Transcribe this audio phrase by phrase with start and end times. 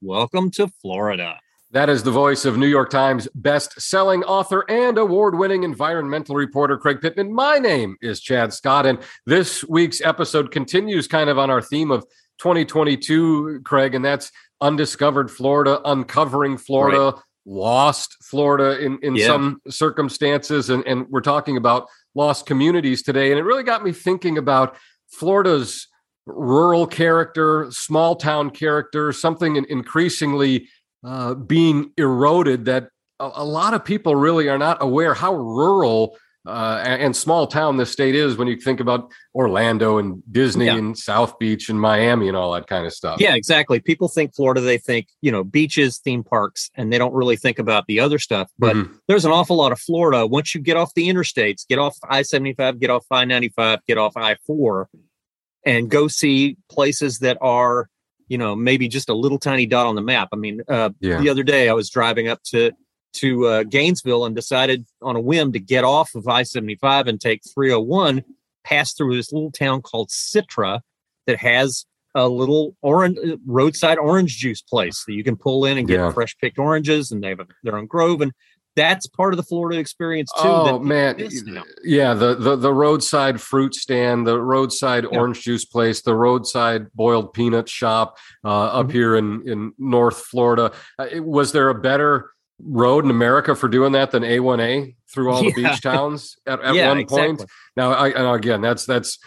[0.00, 1.40] Welcome to Florida.
[1.72, 7.00] That is the voice of New York Times best-selling author and award-winning environmental reporter Craig
[7.00, 7.34] Pittman.
[7.34, 11.90] My name is Chad Scott, and this week's episode continues kind of on our theme
[11.90, 12.04] of
[12.38, 14.30] 2022, Craig, and that's
[14.60, 17.22] undiscovered Florida, uncovering Florida, right.
[17.44, 19.26] lost Florida in, in yeah.
[19.26, 20.70] some circumstances.
[20.70, 23.32] And, and we're talking about lost communities today.
[23.32, 24.76] And it really got me thinking about
[25.10, 25.88] Florida's
[26.28, 30.68] rural character, small town character, something increasingly
[31.04, 32.88] uh, being eroded that
[33.20, 37.46] a, a, lot of people really are not aware how rural uh, and, and, small
[37.46, 40.76] town this state is when you think about Orlando and Disney yeah.
[40.76, 43.20] and South Beach and Miami and all that kind of stuff.
[43.20, 43.80] Yeah, exactly.
[43.80, 47.58] People think Florida, they think, you know, beaches, theme parks, and they don't really think
[47.58, 48.50] about the other stuff.
[48.58, 48.94] But mm-hmm.
[49.08, 50.26] there's an awful lot of Florida.
[50.26, 53.98] Once you get off the interstates, get off I 75, get off I 95, get
[53.98, 54.88] off I 4,
[55.64, 57.88] and go see places that are
[58.28, 61.20] you know maybe just a little tiny dot on the map i mean uh, yeah.
[61.20, 62.72] the other day i was driving up to
[63.14, 67.42] to uh, gainesville and decided on a whim to get off of i-75 and take
[67.54, 68.22] 301
[68.64, 70.80] pass through this little town called citra
[71.26, 75.88] that has a little orange roadside orange juice place that you can pull in and
[75.88, 76.10] get yeah.
[76.12, 78.32] fresh picked oranges and they have a, their own grove and
[78.78, 80.48] that's part of the Florida experience too.
[80.48, 81.16] Oh man,
[81.82, 85.18] yeah the, the the roadside fruit stand, the roadside yeah.
[85.18, 88.92] orange juice place, the roadside boiled peanut shop uh, up mm-hmm.
[88.92, 90.72] here in in North Florida.
[90.98, 92.30] Uh, was there a better
[92.62, 95.50] road in America for doing that than A1A through all yeah.
[95.54, 97.36] the beach towns at, at yeah, one exactly.
[97.36, 97.50] point?
[97.76, 99.18] Now, I, and again, that's that's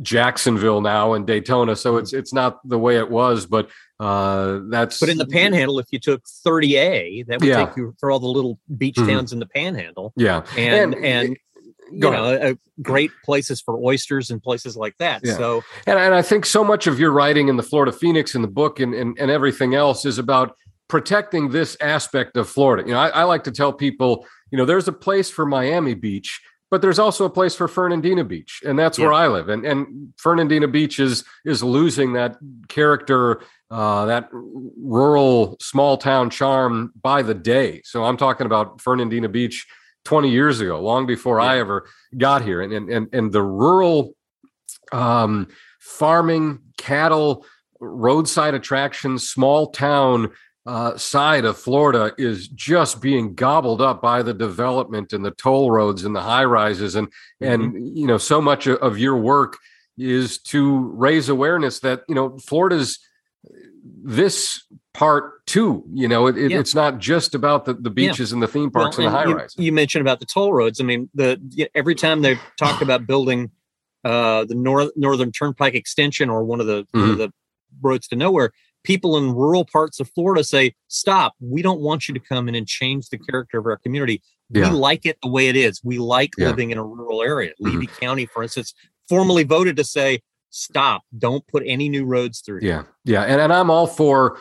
[0.00, 3.68] Jacksonville now and Daytona, so it's it's not the way it was, but
[4.02, 7.66] uh, that's but in the Panhandle, if you took 30A, that would yeah.
[7.66, 9.08] take you for all the little beach mm-hmm.
[9.08, 10.12] towns in the Panhandle.
[10.16, 11.36] Yeah, and and, and
[11.92, 15.20] you know, uh, great places for oysters and places like that.
[15.22, 15.36] Yeah.
[15.36, 18.42] So, and, and I think so much of your writing in the Florida Phoenix in
[18.42, 20.56] the book and, and, and everything else is about
[20.88, 22.88] protecting this aspect of Florida.
[22.88, 25.94] You know, I, I like to tell people, you know, there's a place for Miami
[25.94, 26.40] Beach,
[26.72, 29.04] but there's also a place for Fernandina Beach, and that's yeah.
[29.04, 29.50] where I live.
[29.50, 32.38] And and Fernandina Beach is is losing that
[32.68, 37.82] character, uh, that rural small town charm by the day.
[37.84, 39.66] So I'm talking about Fernandina Beach
[40.06, 41.46] 20 years ago, long before yeah.
[41.46, 41.86] I ever
[42.16, 44.16] got here, and and and, and the rural
[44.92, 45.48] um,
[45.78, 47.44] farming, cattle,
[47.80, 50.30] roadside attractions, small town
[50.64, 55.70] uh, side of Florida is just being gobbled up by the development and the toll
[55.70, 57.46] roads and the high rises and mm-hmm.
[57.46, 59.58] and you know so much of your work
[59.98, 62.98] is to raise awareness that you know Florida's
[63.84, 64.64] this
[64.94, 66.58] part too you know it, yeah.
[66.58, 68.34] it's not just about the, the beaches yeah.
[68.34, 70.26] and the theme parks well, and, and, the high rise you, you mentioned about the
[70.26, 73.50] toll roads i mean the every time they've talked about building
[74.04, 77.00] uh the north northern turnpike extension or one of the, mm-hmm.
[77.00, 77.24] one of mm-hmm.
[77.24, 77.32] the
[77.80, 78.52] roads to nowhere
[78.84, 82.54] people in rural parts of Florida say, stop, we don't want you to come in
[82.54, 84.22] and change the character of our community.
[84.50, 84.70] Yeah.
[84.70, 85.80] We like it the way it is.
[85.82, 86.48] We like yeah.
[86.48, 87.50] living in a rural area.
[87.50, 87.80] Mm-hmm.
[87.80, 88.74] Levy County, for instance,
[89.08, 92.60] formally voted to say, stop, don't put any new roads through.
[92.62, 92.84] Yeah.
[93.04, 93.22] Yeah.
[93.22, 94.38] And, and I'm all for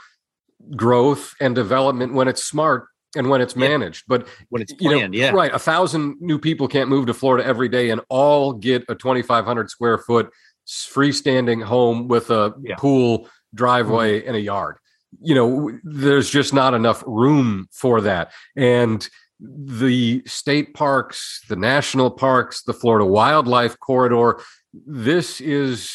[0.76, 4.06] growth and development when it's smart and when it's managed.
[4.08, 5.34] But when it's planned, you know, yeah.
[5.34, 5.54] Right.
[5.54, 9.70] A thousand new people can't move to Florida every day and all get a 2,500
[9.70, 10.32] square foot
[10.68, 12.76] freestanding home with a yeah.
[12.76, 14.28] pool driveway mm-hmm.
[14.28, 14.78] and a yard.
[15.22, 18.32] You know, there's just not enough room for that.
[18.56, 19.08] And
[19.40, 24.40] the state parks, the national parks, the Florida Wildlife Corridor,
[24.86, 25.92] this is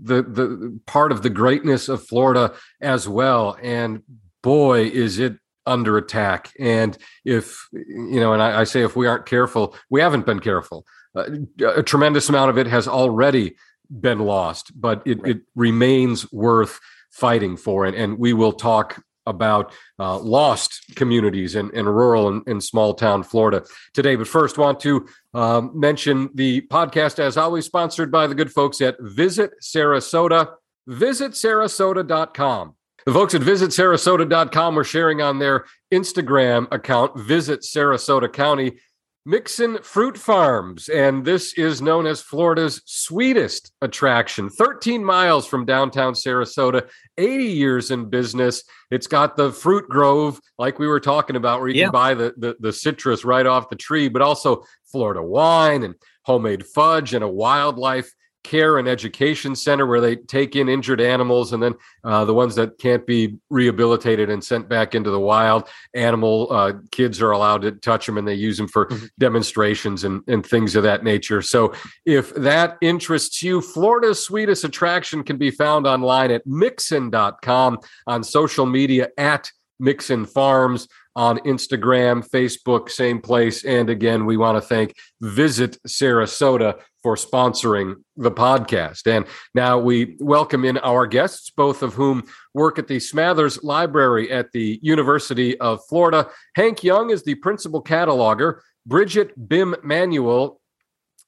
[0.00, 3.56] the the part of the greatness of Florida as well.
[3.60, 4.02] And
[4.42, 6.52] boy, is it under attack.
[6.58, 10.40] And if you know, and I, I say if we aren't careful, we haven't been
[10.40, 10.84] careful.
[11.14, 11.28] Uh,
[11.64, 13.56] a tremendous amount of it has already
[14.00, 15.36] been lost, but it, right.
[15.36, 16.80] it remains worth
[17.12, 17.84] fighting for.
[17.84, 23.22] And, and we will talk about uh, lost communities in, in rural and, small town
[23.22, 23.64] Florida
[23.94, 24.16] today.
[24.16, 28.80] But first, want to um, mention the podcast, as always, sponsored by the good folks
[28.80, 30.54] at Visit Sarasota.
[30.88, 32.74] Visit Sarasota.com.
[33.04, 38.78] The folks at visitsarasota.com are sharing on their Instagram account, Visit Sarasota County,
[39.24, 44.50] Mixon Fruit Farms, and this is known as Florida's sweetest attraction.
[44.50, 48.64] 13 miles from downtown Sarasota, 80 years in business.
[48.90, 51.84] It's got the fruit grove, like we were talking about, where you yeah.
[51.84, 55.94] can buy the, the, the citrus right off the tree, but also Florida wine and
[56.24, 58.12] homemade fudge and a wildlife
[58.44, 61.74] care and education center where they take in injured animals and then
[62.04, 66.72] uh, the ones that can't be rehabilitated and sent back into the wild animal uh,
[66.90, 69.06] kids are allowed to touch them and they use them for mm-hmm.
[69.18, 71.72] demonstrations and, and things of that nature so
[72.04, 78.66] if that interests you florida's sweetest attraction can be found online at mixon.com on social
[78.66, 83.64] media at mixon farms on Instagram, Facebook, same place.
[83.64, 89.06] And again, we want to thank Visit Sarasota for sponsoring the podcast.
[89.06, 94.30] And now we welcome in our guests, both of whom work at the Smathers Library
[94.30, 96.28] at the University of Florida.
[96.54, 98.60] Hank Young is the principal cataloger.
[98.86, 100.60] Bridget Bim Manuel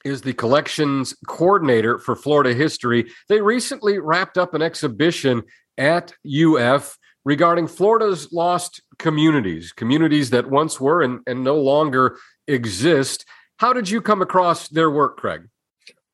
[0.04, 3.10] is the collections coordinator for Florida history.
[3.28, 5.42] They recently wrapped up an exhibition
[5.78, 13.24] at UF regarding Florida's lost communities, communities that once were and, and no longer exist.
[13.56, 15.48] How did you come across their work, Craig?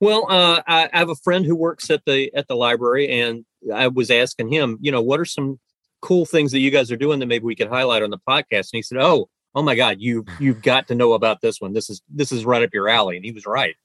[0.00, 3.44] Well, uh, I, I, have a friend who works at the at the library, and
[3.72, 5.60] I was asking him, you know, what are some
[6.00, 8.72] cool things that you guys are doing that maybe we could highlight on the podcast?
[8.72, 11.74] And he said, "Oh, oh my God, you you've got to know about this one.
[11.74, 13.76] This is this is right up your alley." And he was right.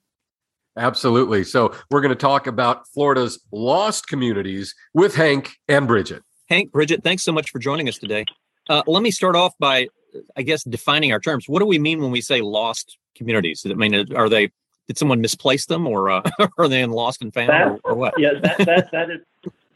[0.77, 1.43] Absolutely.
[1.43, 6.21] So we're going to talk about Florida's lost communities with Hank and Bridget.
[6.49, 8.25] Hank, Bridget, thanks so much for joining us today.
[8.69, 9.87] Uh, let me start off by,
[10.35, 11.47] I guess, defining our terms.
[11.47, 13.65] What do we mean when we say lost communities?
[13.65, 14.51] I mean, are they
[14.87, 16.21] did someone misplace them, or uh,
[16.57, 18.13] are they in lost and found, that, or, or, what?
[18.17, 19.21] Yeah, that, that that is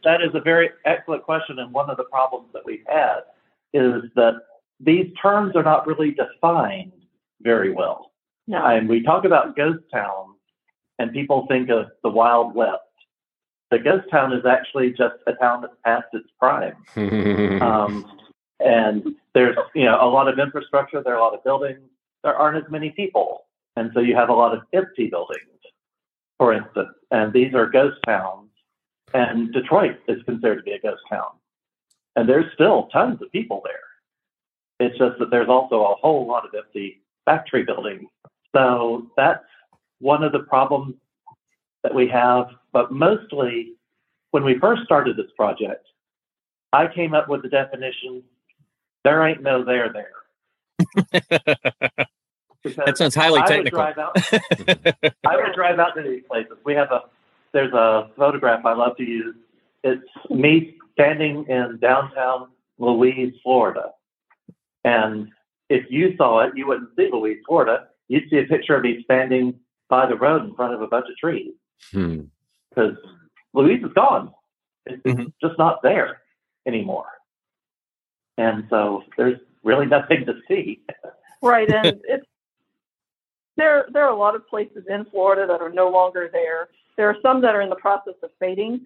[0.04, 3.20] that is a very excellent question, and one of the problems that we've had
[3.72, 4.34] is that
[4.80, 6.92] these terms are not really defined
[7.42, 8.12] very well.
[8.46, 8.64] No.
[8.64, 10.36] And we talk about ghost towns,
[10.98, 12.80] and people think of the Wild West
[13.70, 16.74] the ghost town is actually just a town that's past its prime.
[17.62, 18.04] um,
[18.58, 21.80] and there's you know a lot of infrastructure, there are a lot of buildings,
[22.22, 23.44] there aren't as many people,
[23.76, 25.42] and so you have a lot of empty buildings,
[26.38, 26.94] for instance.
[27.10, 28.48] And these are ghost towns.
[29.12, 31.30] And Detroit is considered to be a ghost town,
[32.14, 34.86] and there's still tons of people there.
[34.86, 38.08] It's just that there's also a whole lot of empty factory buildings.
[38.54, 39.44] So that's
[39.98, 40.94] one of the problems
[41.82, 43.74] that we have, but mostly
[44.30, 45.86] when we first started this project,
[46.72, 48.22] I came up with the definition
[49.04, 51.26] there ain't no there there.
[52.64, 53.80] that sounds highly technical.
[53.80, 54.16] I would, out,
[55.26, 56.56] I would drive out to these places.
[56.64, 57.02] We have a
[57.52, 59.34] there's a photograph I love to use.
[59.82, 62.48] It's me standing in downtown
[62.78, 63.90] Louise, Florida.
[64.84, 65.28] And
[65.68, 67.88] if you saw it, you wouldn't see Louise, Florida.
[68.08, 69.58] You'd see a picture of me standing
[69.88, 71.52] by the road in front of a bunch of trees.
[71.92, 72.22] Hmm.
[72.68, 73.58] because hmm.
[73.58, 74.32] Louise is gone.
[74.86, 75.28] It's mm-hmm.
[75.42, 76.20] just not there
[76.66, 77.06] anymore.
[78.38, 80.80] And so there's really nothing to see.
[81.42, 82.26] right, and it's
[83.60, 83.86] there.
[83.92, 86.68] There are a lot of places in Florida that are no longer there.
[86.96, 88.84] There are some that are in the process of fading,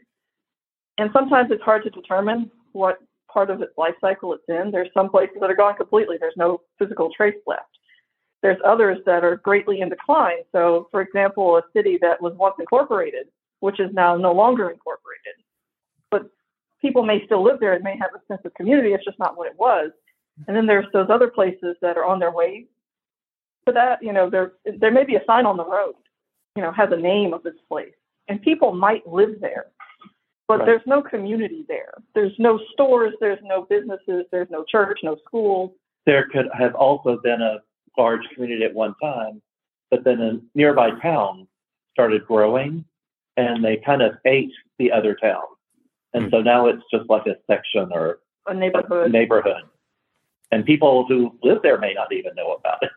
[0.99, 2.99] and sometimes it's hard to determine what
[3.32, 4.71] part of its life cycle it's in.
[4.71, 6.17] There's some places that are gone completely.
[6.19, 7.62] There's no physical trace left.
[8.43, 10.43] There's others that are greatly in decline.
[10.53, 13.29] So, for example, a city that was once incorporated,
[13.61, 15.35] which is now no longer incorporated,
[16.11, 16.31] but
[16.82, 18.93] people may still live there and may have a sense of community.
[18.93, 19.91] It's just not what it was.
[20.47, 22.67] And then there's those other places that are on their way
[23.66, 24.02] to that.
[24.02, 25.94] You know, there there may be a sign on the road,
[26.56, 27.94] you know, has a name of this place,
[28.28, 29.66] and people might live there,
[30.49, 30.66] but right.
[30.66, 31.94] there's no community there.
[32.14, 33.14] There's no stores.
[33.20, 34.26] There's no businesses.
[34.31, 35.00] There's no church.
[35.02, 35.76] No school.
[36.06, 37.58] There could have also been a
[37.96, 39.40] large community at one time,
[39.90, 41.46] but then a nearby town
[41.93, 42.84] started growing
[43.37, 45.43] and they kind of ate the other town.
[46.12, 49.06] And so now it's just like a section or a neighborhood.
[49.06, 49.62] A neighborhood.
[50.52, 52.90] And people who live there may not even know about it.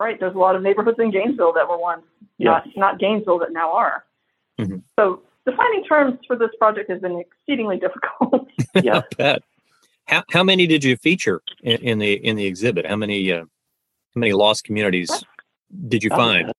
[0.00, 0.18] Right.
[0.18, 2.02] There's a lot of neighborhoods in Gainesville that were once
[2.38, 2.62] yes.
[2.74, 4.06] not, not Gainesville that now are.
[4.58, 4.78] Mm-hmm.
[4.98, 8.48] So defining terms for this project has been exceedingly difficult.
[8.82, 9.02] yeah.
[10.06, 12.86] How, how many did you feature in, in the in the exhibit?
[12.86, 15.10] How many uh, how many lost communities
[15.88, 16.50] did you find?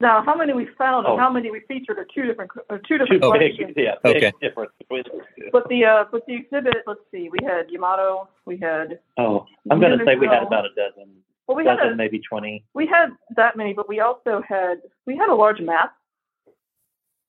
[0.00, 1.16] Now, how many we found and oh.
[1.16, 3.72] how many we featured are two different are two different two questions.
[3.74, 4.32] Big, yeah, okay.
[4.42, 4.72] different.
[4.90, 8.98] But the uh, but the exhibit, let's see, we had Yamato, we had.
[9.16, 11.22] Oh, I'm going to say we had about a dozen.
[11.46, 12.64] Well, we had a, maybe twenty.
[12.74, 15.94] We had that many, but we also had we had a large map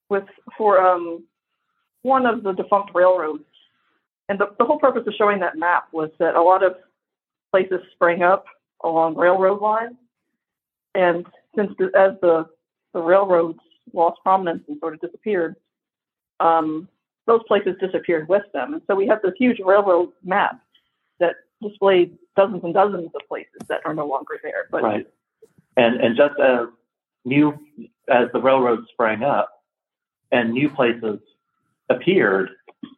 [0.09, 0.23] with
[0.57, 1.23] for um
[2.03, 3.43] one of the defunct railroads,
[4.29, 6.75] and the the whole purpose of showing that map was that a lot of
[7.51, 8.45] places sprang up
[8.83, 9.95] along railroad lines.
[10.93, 12.45] And since the, as the,
[12.93, 13.59] the railroads
[13.93, 15.55] lost prominence and sort of disappeared,
[16.39, 16.87] um,
[17.27, 18.73] those places disappeared with them.
[18.73, 20.59] And so we have this huge railroad map
[21.19, 24.67] that displayed dozens and dozens of places that are no longer there.
[24.71, 25.07] But right.
[25.77, 26.67] And and just as
[27.25, 27.57] new
[28.09, 29.49] as the railroad sprang up,
[30.31, 31.19] and new places
[31.89, 32.49] appeared,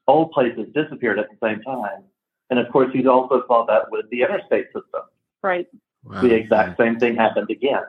[0.08, 2.04] old places disappeared at the same time.
[2.50, 5.02] And of course, you also saw that with the interstate system.
[5.42, 5.68] Right.
[6.04, 6.22] Wow.
[6.22, 7.84] The exact same thing happened again.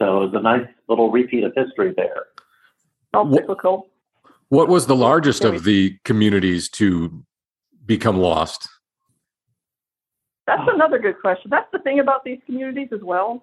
[0.00, 2.26] So it was a nice little repeat of history there.
[3.14, 3.88] All cyclical.
[4.48, 7.24] What was the largest of the communities to
[7.86, 8.68] become lost?
[10.46, 11.50] That's another good question.
[11.50, 13.42] That's the thing about these communities as well.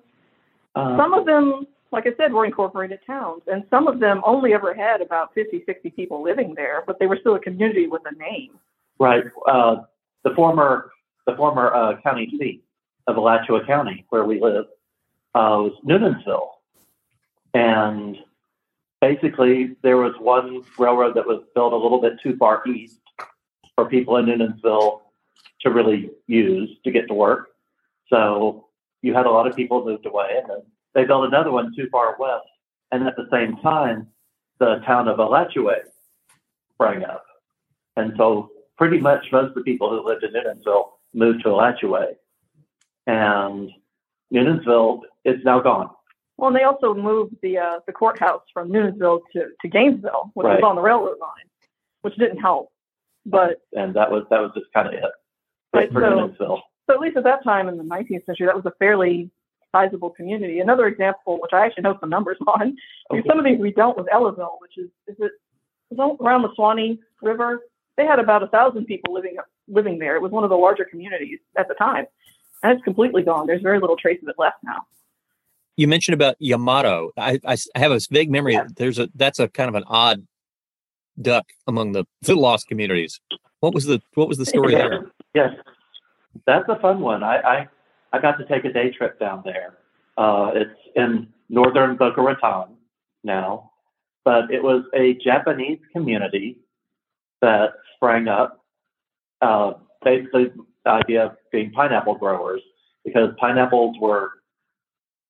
[0.75, 4.53] Uh, some of them, like I said, were incorporated towns, and some of them only
[4.53, 8.03] ever had about 50, 60 people living there, but they were still a community with
[8.05, 8.51] a name.
[8.99, 9.23] Right.
[9.47, 9.77] Uh,
[10.23, 10.91] the former
[11.27, 12.63] the former uh, county seat
[13.07, 14.65] of Alachua County, where we live,
[15.35, 16.49] uh, was Newnansville,
[17.53, 18.17] and
[19.01, 22.99] basically there was one railroad that was built a little bit too far east
[23.75, 25.01] for people in Newnansville
[25.63, 27.49] to really use to get to work.
[28.09, 28.67] So
[29.01, 30.61] you had a lot of people moved away, and then
[30.93, 32.45] they built another one too far west.
[32.91, 34.07] And at the same time,
[34.59, 35.75] the town of Alachua
[36.73, 37.25] sprang up.
[37.95, 42.07] And so pretty much most of the people who lived in Newnansville moved to Alachua.
[43.07, 43.71] And
[44.33, 45.89] Newnansville is now gone.
[46.37, 50.45] Well, and they also moved the uh, the courthouse from Newnansville to, to Gainesville, which
[50.45, 50.55] right.
[50.55, 51.45] was on the railroad line,
[52.01, 52.71] which didn't help.
[53.25, 55.03] But and that was that was just kind of it.
[55.73, 56.59] Right, so.
[56.87, 59.29] So at least at that time in the 19th century, that was a fairly
[59.71, 60.59] sizable community.
[60.59, 62.75] Another example, which I actually know some numbers on,
[63.11, 63.23] okay.
[63.27, 65.31] some of these we dealt with was Ellisville, which is is it
[66.19, 67.61] around the Suwannee River.
[67.97, 69.37] They had about a thousand people living
[69.67, 70.15] living there.
[70.15, 72.05] It was one of the larger communities at the time,
[72.63, 73.47] and it's completely gone.
[73.47, 74.85] There's very little trace of it left now.
[75.77, 77.11] You mentioned about Yamato.
[77.17, 78.53] I, I have a vague memory.
[78.53, 78.67] Yeah.
[78.75, 80.25] There's a that's a kind of an odd
[81.21, 83.19] duck among the, the lost communities.
[83.59, 85.11] What was the what was the story there?
[85.33, 85.51] Yes,
[86.45, 87.23] that's a fun one.
[87.23, 87.67] I, I,
[88.13, 89.77] I got to take a day trip down there.
[90.17, 92.75] Uh, it's in northern Boca Raton
[93.23, 93.71] now,
[94.25, 96.57] but it was a Japanese community
[97.41, 98.63] that sprang up.
[99.41, 99.73] Uh,
[100.03, 100.51] basically,
[100.85, 102.61] the idea of being pineapple growers
[103.05, 104.31] because pineapples were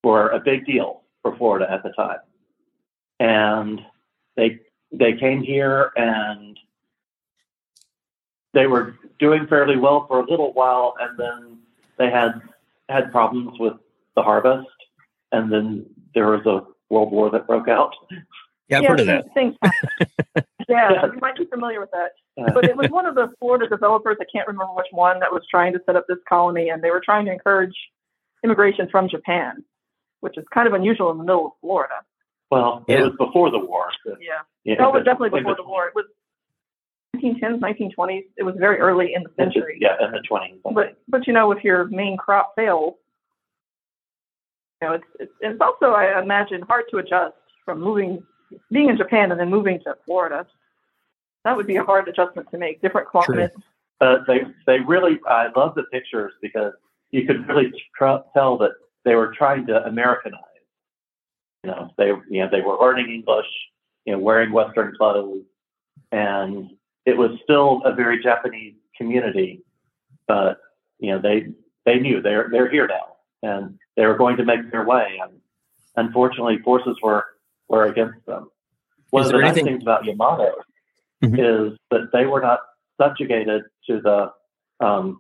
[0.04, 2.20] were a big deal for Florida at the time,
[3.20, 3.82] and
[4.36, 4.60] they
[4.92, 6.58] they came here and
[8.54, 11.58] they were doing fairly well for a little while, and then
[11.98, 12.42] they had
[12.90, 13.74] had problems with
[14.16, 14.68] the harvest,
[15.32, 16.62] and then there was a
[16.94, 17.94] world war that broke out.
[18.68, 19.34] Yeah, I've yeah, heard of that.
[19.34, 19.56] Things,
[20.70, 22.12] yeah, you might be familiar with that.
[22.54, 25.44] But it was one of the Florida developers, I can't remember which one, that was
[25.50, 27.76] trying to set up this colony, and they were trying to encourage
[28.44, 29.64] immigration from Japan,
[30.22, 31.96] which is kind of unusual in the middle of Florida.
[32.50, 33.00] Well, yeah.
[33.00, 33.88] it was before the war.
[34.06, 34.42] So, yeah.
[34.64, 34.76] yeah.
[34.76, 35.88] No, it was definitely before the war.
[35.88, 36.06] It was
[37.16, 38.26] 1910s, 1920s.
[38.38, 39.78] It was very early in the century.
[39.80, 40.60] Yeah, in the 20s.
[40.74, 42.96] But but you know, if your main crop fails,
[44.82, 48.24] you know, it's it's, it's also I imagine hard to adjust from moving,
[48.72, 50.48] being in Japan and then moving to Florida.
[51.44, 52.82] That would be a hard adjustment to make.
[52.82, 53.56] Different climates.
[54.00, 56.74] Uh, they they really I love the pictures because
[57.12, 58.72] you could really tr- tell that
[59.06, 60.40] they were trying to Americanize.
[61.64, 63.48] You know, they you know they were learning English,
[64.06, 65.44] you know, wearing Western clothes,
[66.12, 66.72] and
[67.06, 69.62] it was still a very Japanese community,
[70.28, 70.60] but
[71.00, 71.48] you know they
[71.86, 73.12] they knew they're they're here now
[73.44, 75.20] and they were going to make their way.
[75.22, 75.34] And
[75.96, 77.26] unfortunately, forces were
[77.68, 78.50] were against them.
[79.10, 80.54] One of the nice things about Yamato
[81.24, 81.36] mm-hmm.
[81.36, 82.60] is that they were not
[83.00, 84.32] subjugated to the
[84.86, 85.20] um,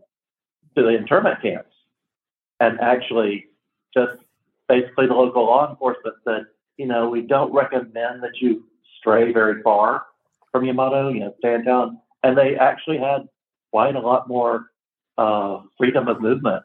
[0.75, 1.73] to the internment camps,
[2.59, 3.45] and actually
[3.93, 4.17] just
[4.69, 6.43] basically the local law enforcement said,
[6.77, 8.63] you know, we don't recommend that you
[8.97, 10.05] stray very far
[10.51, 13.27] from Yamato, you know, down, and they actually had
[13.71, 14.67] quite a lot more
[15.17, 16.63] uh, freedom of movement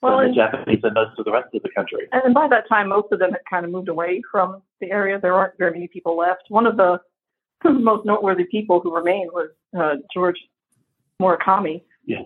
[0.00, 2.08] well, than the Japanese and most of the rest of the country.
[2.12, 5.18] And by that time, most of them had kind of moved away from the area.
[5.20, 6.44] There aren't very many people left.
[6.48, 7.00] One of the
[7.64, 10.36] most noteworthy people who remained was uh, George
[11.20, 11.82] Murakami.
[12.04, 12.24] Yes.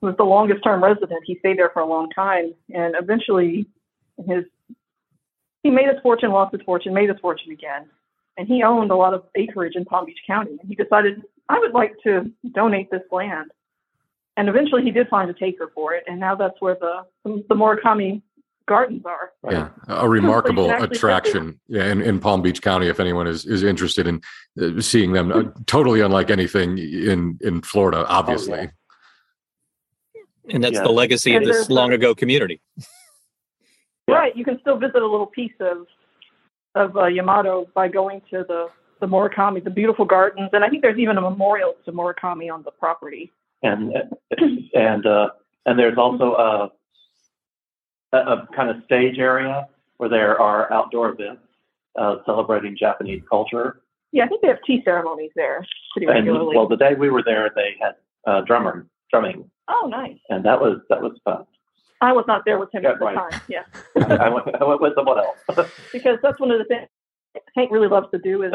[0.00, 1.20] Who was the longest term resident.
[1.24, 3.66] He stayed there for a long time, and eventually,
[4.26, 4.44] his
[5.62, 7.86] he made his fortune, lost his fortune, made his fortune again
[8.36, 10.56] and he owned a lot of acreage in Palm Beach County.
[10.60, 13.50] And he decided, I would like to donate this land.
[14.36, 16.04] And eventually he did find a taker for it.
[16.06, 18.22] And now that's where the, the Murakami
[18.66, 19.32] gardens are.
[19.50, 22.88] Yeah, a remarkable so attraction yeah, in, in Palm Beach County.
[22.88, 24.20] If anyone is, is interested in
[24.60, 28.58] uh, seeing them, uh, totally unlike anything in, in Florida, obviously.
[28.58, 30.22] Oh, yeah.
[30.54, 30.82] And that's yeah.
[30.82, 32.60] the legacy and of this long ago community.
[34.06, 34.36] Right.
[34.36, 35.86] You can still visit a little piece of
[36.76, 38.68] of uh, Yamato by going to the
[39.00, 42.62] the Murakami, the beautiful gardens, and I think there's even a memorial to Murakami on
[42.62, 43.30] the property.
[43.62, 43.92] And
[44.74, 45.30] and uh,
[45.66, 51.42] and there's also a, a kind of stage area where there are outdoor events
[51.98, 53.82] uh, celebrating Japanese culture.
[54.12, 56.56] Yeah, I think they have tea ceremonies there pretty And regularly.
[56.56, 60.18] well, the day we were there, they had uh, drummer drumming, oh, nice.
[60.30, 61.44] and that was that was fun.
[62.00, 63.30] I was not there with him Yeah, at the right.
[63.30, 63.40] time.
[63.48, 63.62] Yeah,
[64.20, 65.38] I went, I went with someone else.
[65.92, 66.88] because that's one of the things
[67.54, 68.52] Hank really loves to do is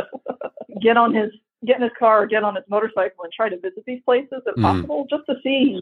[0.81, 1.31] get on his
[1.65, 4.41] get in his car or get on his motorcycle and try to visit these places
[4.45, 4.61] if Mhm.
[4.63, 5.79] possible, just to see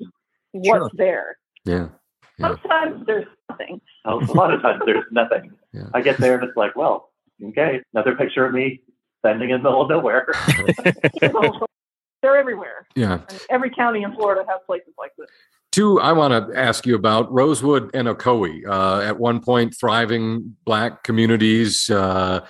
[0.51, 0.89] what's Sure.
[0.93, 1.37] there.
[1.65, 1.87] Yeah.
[2.37, 2.47] Yeah.
[2.49, 3.81] Sometimes there's nothing.
[4.05, 5.51] a lot of times there's nothing.
[5.71, 5.83] Yeah.
[5.93, 7.11] I get there and it's like, well,
[7.49, 8.81] okay, another picture of me
[9.19, 10.25] standing in the middle of nowhere.
[11.19, 11.67] So,
[12.21, 12.87] they're everywhere.
[12.95, 13.19] Yeah.
[13.29, 15.27] And every county in Florida has places like this.
[15.79, 18.67] Two, I want to ask you about Rosewood and Ocoee.
[18.67, 22.45] Uh, at one point, thriving black communities, uh,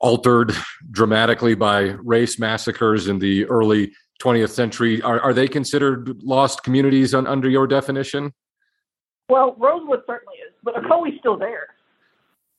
[0.00, 0.54] altered
[0.90, 3.92] dramatically by race massacres in the early
[4.22, 5.00] 20th century.
[5.00, 8.34] Are, are they considered lost communities on, under your definition?
[9.30, 11.68] Well, Rosewood certainly is, but Ocoee's still there.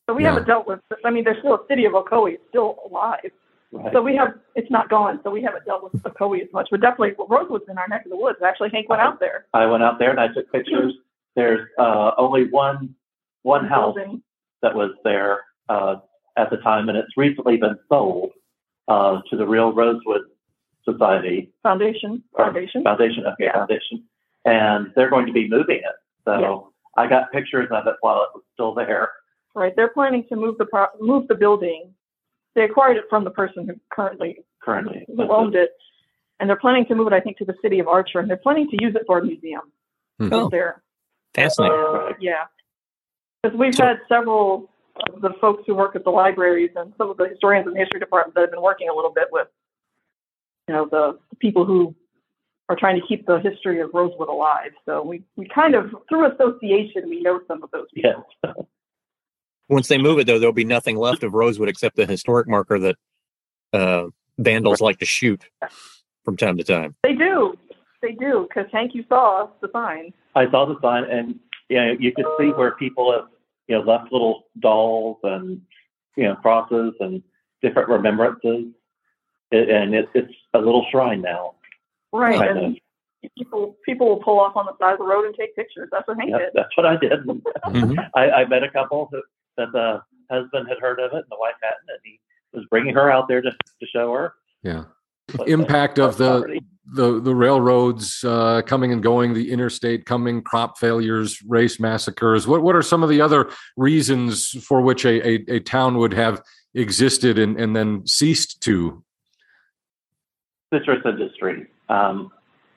[0.09, 0.29] So we Yeah.
[0.29, 0.79] haven't dealt with.
[1.05, 3.29] I mean, there's still a city of Ocoee it's still alive.
[3.73, 3.91] Right.
[3.91, 4.35] So we have.
[4.55, 5.19] It's not gone.
[5.23, 6.67] So we haven't dealt with Ocoee as much.
[6.69, 8.37] But definitely, Rosewood's in our neck of the woods.
[8.45, 9.47] Actually, Hank went out there.
[9.53, 10.93] I went out there and I took pictures.
[11.35, 12.93] There's uh, only one
[13.41, 13.97] one house
[14.61, 15.39] that was there
[15.69, 15.95] uh,
[16.37, 18.31] at the time, and it's recently been sold
[18.87, 20.21] uh, to the Real Rosewood
[20.85, 22.23] Society Foundation.
[22.37, 22.83] Foundation.
[22.83, 23.53] Foundation, okay, Yeah.
[23.53, 24.03] Foundation,
[24.45, 25.95] and they're going to be moving it.
[26.25, 27.03] So Yeah.
[27.03, 29.09] I got pictures of it while it was still there.
[29.55, 29.73] Right.
[29.75, 31.92] They're planning to move the pro- move the building.
[32.55, 35.71] They acquired it from the person who currently Currently, who owned it,
[36.39, 37.13] and they're planning to move it.
[37.13, 39.25] I think to the city of Archer, and they're planning to use it for a
[39.25, 39.63] museum.
[40.19, 40.29] Hmm.
[40.31, 40.49] Oh.
[40.49, 40.81] There.
[41.33, 41.75] Fascinating.
[41.77, 42.15] Right.
[42.21, 42.45] Yeah.
[43.41, 44.69] Because we've So- had several
[45.11, 47.79] of the folks who work at the libraries and some of the historians in the
[47.79, 49.49] history department that have been working a little bit with,
[50.69, 51.93] you know, the, the people who
[52.69, 54.71] are trying to keep the history of Rosewood alive.
[54.85, 58.25] So we, we kind of, through association, we know some of those people.
[58.45, 58.53] Yes.
[59.69, 62.79] Once they move it, though, there'll be nothing left of Rosewood except the historic marker
[62.79, 62.95] that
[63.71, 64.05] uh,
[64.37, 65.43] vandals like to shoot
[66.25, 66.95] from time to time.
[67.03, 67.57] They do.
[68.01, 68.47] They do.
[68.47, 70.13] Because Hank, you saw the sign.
[70.35, 71.39] I saw the sign, and
[71.69, 73.25] you know, you could see where people have
[73.67, 75.61] you know left little dolls and
[76.17, 77.23] you know crosses and
[77.61, 78.65] different remembrances,
[79.51, 81.53] it, and it, it's a little shrine now.
[82.11, 82.37] Right.
[82.37, 82.79] Kind And
[83.37, 85.87] people people will pull off on the side of the road and take pictures.
[85.91, 86.49] That's what Hank Yep, did.
[86.53, 87.11] that's what I did.
[87.67, 88.09] Mhm.
[88.13, 89.21] I, I met a couple who,
[89.57, 92.19] that the husband had heard of it and the wife hadn't, and he
[92.53, 94.33] was bringing her out there to, to show her.
[94.63, 94.85] Yeah.
[95.35, 96.61] But, Impact of the property.
[96.93, 102.45] the the railroads uh, coming and going, the interstate coming, crop failures, race massacres.
[102.45, 106.13] What what are some of the other reasons for which a, a, a town would
[106.13, 106.41] have
[106.75, 109.03] existed and, and then ceased to?
[110.73, 111.67] citrus industry.
[111.89, 112.31] Um,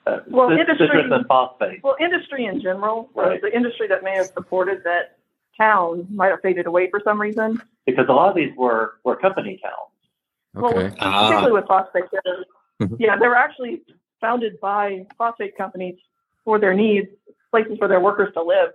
[0.05, 1.83] uh, Well, cit- industry- citrus and phosphate.
[1.83, 3.41] Well, industry in general, uh, Right.
[3.41, 5.16] the industry that may have supported that
[5.57, 7.61] town might have faded away for some reason.
[7.85, 10.65] because a lot of these were, were company towns.
[10.65, 10.75] Okay.
[10.89, 11.27] Well, Ah.
[11.29, 12.03] particularly with phosphate.
[12.11, 12.43] they're-
[12.81, 12.97] Mhm.
[12.99, 13.81] Yeah, they were actually
[14.21, 15.97] founded by phosphate companies
[16.43, 17.07] for their needs,
[17.49, 18.73] places for their workers to live.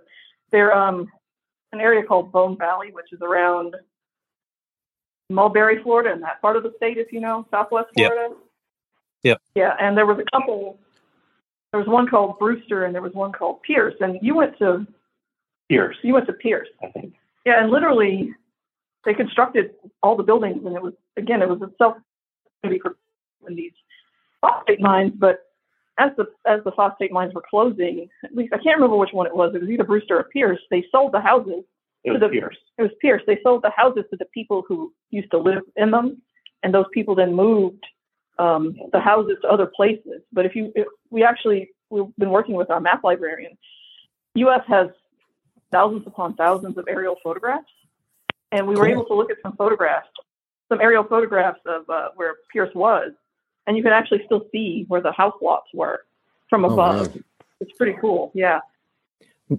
[0.49, 1.11] They're um,
[1.71, 3.75] an area called Bone Valley, which is around
[5.29, 8.11] Mulberry, Florida, and that part of the state, if you know, Southwest Yep.
[8.11, 8.35] Florida.
[9.23, 9.41] Yep.
[9.55, 10.79] Yeah, and there was a couple.
[11.71, 13.95] There was one called Brewster, and there was one called Pierce.
[14.01, 14.85] And you went to
[15.69, 16.67] Pierce, you went to Pierce.
[16.83, 17.13] I think.
[17.45, 18.33] Yeah, and literally,
[19.05, 19.71] they constructed
[20.01, 21.97] all the buildings, and it was again, it was a self
[22.63, 22.79] in
[23.55, 23.71] these
[24.41, 25.13] phosphate mines.
[25.17, 25.39] But
[25.97, 29.27] as the as the phosphate mines were closing, at least I can't remember which one
[29.27, 29.53] it was.
[29.55, 30.59] It was either Brewster or Pierce.
[30.71, 31.63] They sold the houses.
[32.03, 32.57] It was To the- Pierce.
[32.77, 33.21] It was Pierce.
[33.25, 36.21] They sold the houses to the people who used to live in them,
[36.63, 37.83] and those people then moved
[38.39, 40.21] um, the houses to other places.
[40.31, 43.57] But if you, if we actually, we've been working with our map librarian.
[44.35, 44.61] U.S.
[44.67, 44.87] has
[45.73, 47.71] thousands upon thousands of aerial photographs,
[48.53, 50.07] and we were able to look at some photographs,
[50.69, 53.11] some aerial photographs of uh, where Pierce was,
[53.67, 56.01] and you can actually still see where the house lots were
[56.49, 57.07] from Oh, above.
[57.15, 57.21] wow.
[57.59, 58.31] It's pretty cool.
[58.33, 58.59] Yeah.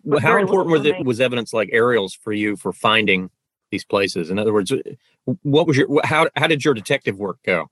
[0.02, 3.30] Well, How important was it was evidence like aerials for you for finding
[3.70, 4.30] these places?
[4.30, 4.72] In other words,
[5.42, 7.70] what was your how how did your detective work go?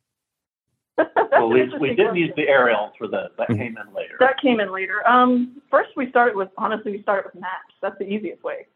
[1.15, 2.17] That's Well, we, we didn't question.
[2.17, 3.29] use the aerials for this.
[3.39, 3.59] That Mhm.
[3.59, 4.17] came in later.
[4.21, 5.07] That came in later.
[5.09, 7.75] Um, first, we started with honestly, we started with maps.
[7.81, 8.67] That's the easiest way.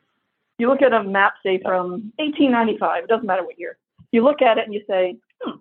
[0.59, 3.05] You look at a map, say from 1895.
[3.05, 3.77] It doesn't matter what year.
[4.13, 5.57] You look at it and you say, "Hmm,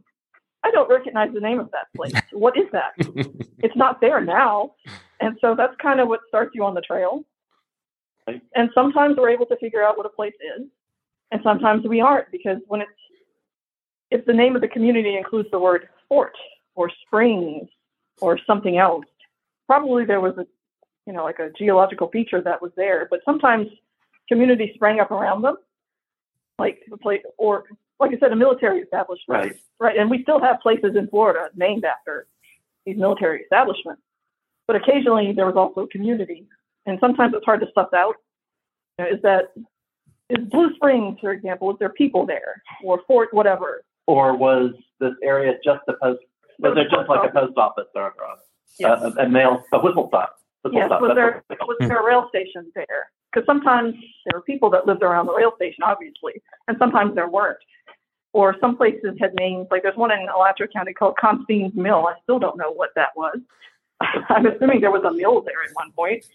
[0.63, 2.13] I don't recognize the name of that place.
[2.31, 2.93] what is that?
[3.59, 4.73] it's not there now."
[5.19, 7.25] And so that's kind of what starts you on the trail.
[8.27, 8.41] Right.
[8.55, 10.65] And sometimes we're able to figure out what a place is,
[11.31, 12.91] and sometimes we aren't because when it's
[14.11, 16.35] if the name of the community includes the word fort
[16.75, 17.67] or springs
[18.21, 19.05] or something else,
[19.67, 20.45] probably there was a
[21.05, 23.07] you know like a geological feature that was there.
[23.09, 23.67] But sometimes
[24.27, 25.57] communities sprang up around them,
[26.59, 27.65] like the place or
[27.99, 29.43] like I said, a military establishment.
[29.43, 29.55] Right.
[29.79, 29.97] Right.
[29.97, 32.27] And we still have places in Florida named after
[32.85, 34.01] these military establishments.
[34.67, 36.45] But occasionally there was also a community.
[36.85, 38.15] And sometimes it's hard to suss out.
[38.97, 39.53] You know, is that
[40.29, 42.61] is Blue Springs, for example, is there people there?
[42.83, 43.83] Or Fort whatever.
[44.07, 46.15] Or was this area just a
[46.61, 48.13] post they're just like a post office or
[48.79, 49.01] yes.
[49.01, 50.35] Uh, a, a mail a whistle stop?
[50.63, 51.01] Whistle yes, stop.
[51.01, 53.11] was there was there a rail station there?
[53.31, 53.93] Because sometimes
[54.25, 57.59] there were people that lived around the rail station, obviously, and sometimes there weren't
[58.35, 62.05] or some places had names, like there's one in Alachua County called Constantine's Mill.
[62.05, 63.37] I still don't know what that was.
[64.29, 66.25] I'm assuming there was a mill there at one point.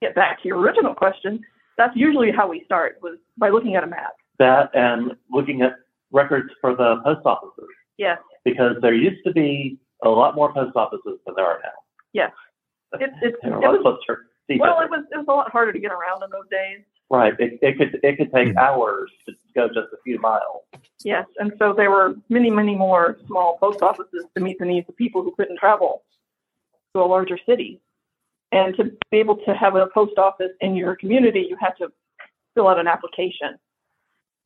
[0.00, 1.40] Get back to your original question.
[1.76, 4.12] That's usually how we start was by looking at a map.
[4.38, 5.72] That and looking at
[6.12, 7.68] records for the post offices.
[7.98, 8.18] Yes.
[8.44, 11.70] Because there used to be a lot more post offices than there are now.
[12.12, 12.32] Yes.
[12.92, 13.60] It's it's it was,
[14.58, 16.80] well, it was it was a lot harder to get around in those days.
[17.08, 17.34] Right.
[17.38, 18.58] It, it could it could take hmm.
[18.58, 20.62] hours to go just a few miles.
[21.04, 24.88] Yes, and so there were many, many more small post offices to meet the needs
[24.88, 26.02] of people who couldn't travel
[26.94, 27.80] to a larger city.
[28.52, 31.88] And to be able to have a post office in your community, you had to
[32.54, 33.58] fill out an application.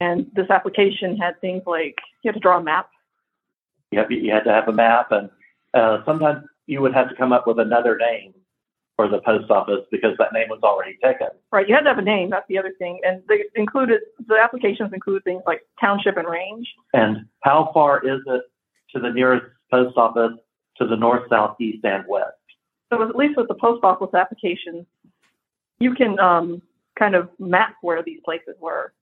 [0.00, 2.88] And this application had things like you had to draw a map.
[3.94, 5.30] You, have, you had to have a map, and
[5.72, 8.34] uh, sometimes you would have to come up with another name
[8.96, 11.28] for the post office because that name was already taken.
[11.52, 11.68] Right.
[11.68, 12.30] You had to have a name.
[12.30, 13.00] That's the other thing.
[13.04, 16.66] And they included the applications include things like township and range.
[16.92, 18.42] And how far is it
[18.94, 20.32] to the nearest post office
[20.78, 22.32] to the north, south, east, and west?
[22.92, 24.86] So at least with the post office application,
[25.78, 26.62] you can um,
[26.98, 28.92] kind of map where these places were.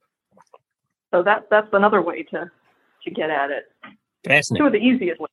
[1.13, 2.51] So that that's another way to
[3.05, 3.65] to get at it.
[4.25, 4.63] Fascinating.
[4.63, 5.29] Two of the easiest ways.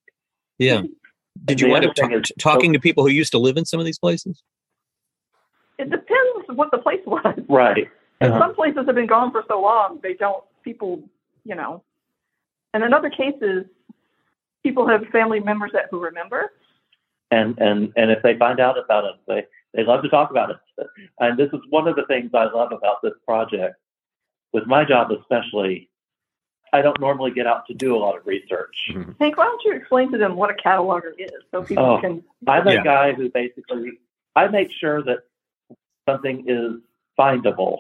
[0.57, 0.81] Yeah.
[1.45, 3.65] Did you wind up ta- is, talking so, to people who used to live in
[3.65, 4.43] some of these places?
[5.77, 7.39] It depends what the place was.
[7.47, 7.89] Right.
[8.21, 8.47] And uh-huh.
[8.47, 11.01] some places have been gone for so long, they don't, people,
[11.45, 11.83] you know.
[12.73, 13.65] And in other cases,
[14.63, 16.51] people have family members that who remember.
[17.31, 20.51] And, and, and if they find out about it, they, they love to talk about
[20.51, 20.57] it.
[21.19, 23.75] And this is one of the things I love about this project,
[24.51, 25.88] with my job especially,
[26.73, 28.75] I don't normally get out to do a lot of research.
[28.91, 29.11] Mm-hmm.
[29.19, 32.23] Hank, why don't you explain to them what a cataloger is so people oh, can?
[32.47, 32.83] I'm a yeah.
[32.83, 33.99] guy who basically
[34.35, 35.19] I make sure that
[36.07, 36.81] something is
[37.19, 37.79] findable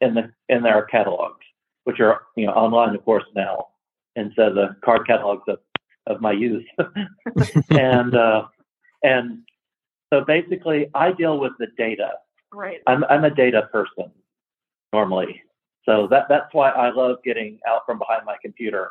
[0.00, 1.44] in the in their catalogs,
[1.84, 3.68] which are you know online of course now
[4.14, 5.58] instead of the card catalogs of,
[6.06, 6.64] of my youth.
[7.70, 8.46] and uh,
[9.02, 9.42] and
[10.12, 12.12] so basically I deal with the data.
[12.52, 12.80] Right.
[12.86, 14.10] I'm I'm a data person
[14.92, 15.42] normally.
[15.86, 18.90] So that that's why I love getting out from behind my computer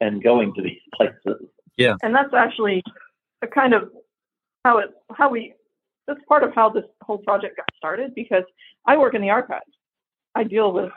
[0.00, 1.48] and going to these places.
[1.76, 1.96] Yeah.
[2.02, 2.82] And that's actually
[3.42, 3.90] a kind of
[4.64, 5.54] how it how we
[6.06, 8.44] that's part of how this whole project got started because
[8.86, 9.64] I work in the archives.
[10.34, 10.92] I deal with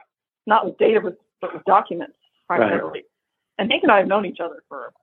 [0.46, 2.92] not with data but, but with documents primarily.
[2.92, 3.04] Right.
[3.58, 4.94] And Hank and I have known each other for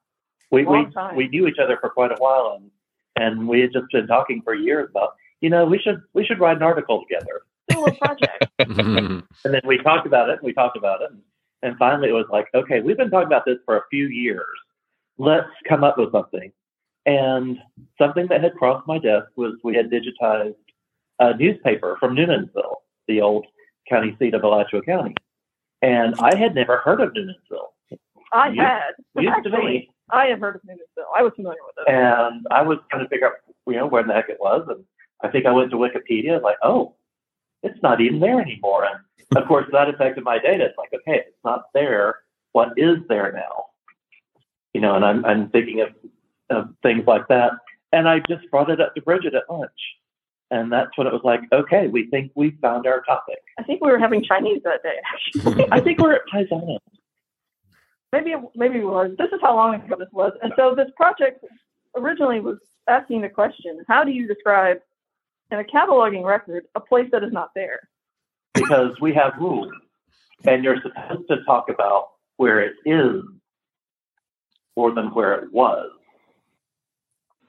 [0.53, 1.17] we, a long we, time.
[1.17, 2.71] We knew each other for quite a while and
[3.19, 6.39] and we had just been talking for years about, you know, we should we should
[6.39, 8.47] write an article together project.
[8.59, 9.21] Mm-hmm.
[9.45, 11.11] and then we talked about it and we talked about it.
[11.11, 11.21] And,
[11.63, 14.47] and finally it was like, okay, we've been talking about this for a few years.
[15.19, 16.51] Let's come up with something.
[17.05, 17.59] And
[18.01, 20.57] something that had crossed my desk was we had digitized
[21.21, 22.77] a newspaper from Newnansville,
[23.09, 23.47] the old
[23.89, 25.15] county seat of Alachua County.
[25.83, 27.99] And I had never heard of Newnansville.
[28.33, 28.93] I had.
[29.15, 29.91] Used Actually, to be.
[30.11, 31.11] I had heard of Newnansville.
[31.17, 31.93] I was familiar with it.
[31.93, 33.35] And I was trying to figure out,
[33.67, 34.67] you know, where the heck it was.
[34.69, 34.85] And
[35.23, 36.97] I think I went to Wikipedia, like, oh,
[37.67, 38.85] it's not even there anymore.
[38.85, 40.67] And of course, that affected my data.
[40.67, 42.17] It's like, okay, it's not there.
[42.53, 43.67] What is there now?
[44.73, 45.89] You know, and I'm, I'm thinking of,
[46.51, 47.53] of things like that.
[47.93, 49.71] And I just brought it up to Bridget at lunch.
[50.51, 53.39] And that's when it was like, okay, we think we found our topic.
[53.59, 55.67] I think we were having Chinese that day, actually.
[55.73, 56.23] I think we're at
[58.13, 59.11] Maybe, maybe it was.
[59.19, 60.33] This is how long ago this was.
[60.43, 61.45] And so this project
[61.97, 64.79] originally was asking the question, how do you describe
[65.51, 67.89] in a cataloging record a place that is not there.
[68.55, 69.71] Because we have rules,
[70.45, 73.23] and you're supposed to talk about where it is
[74.77, 75.91] more than where it was.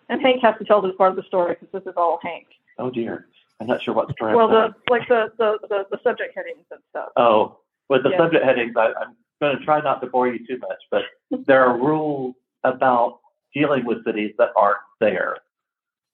[0.10, 2.48] And Hank has to tell this part of the story because this is all Hank.
[2.78, 3.28] Oh dear,
[3.60, 4.36] I'm not sure what story.
[4.36, 7.10] Well, the like the, the the, the subject headings and stuff.
[7.16, 8.18] Oh, with the yeah.
[8.18, 11.04] subject headings, I, I'm going to try not to bore you too much, but
[11.46, 13.20] there are rules about
[13.54, 15.38] dealing with cities that aren't there,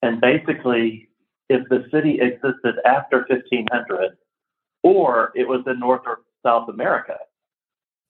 [0.02, 1.10] and basically
[1.54, 4.18] if the city existed after 1500
[4.82, 7.18] or it was in North or South America,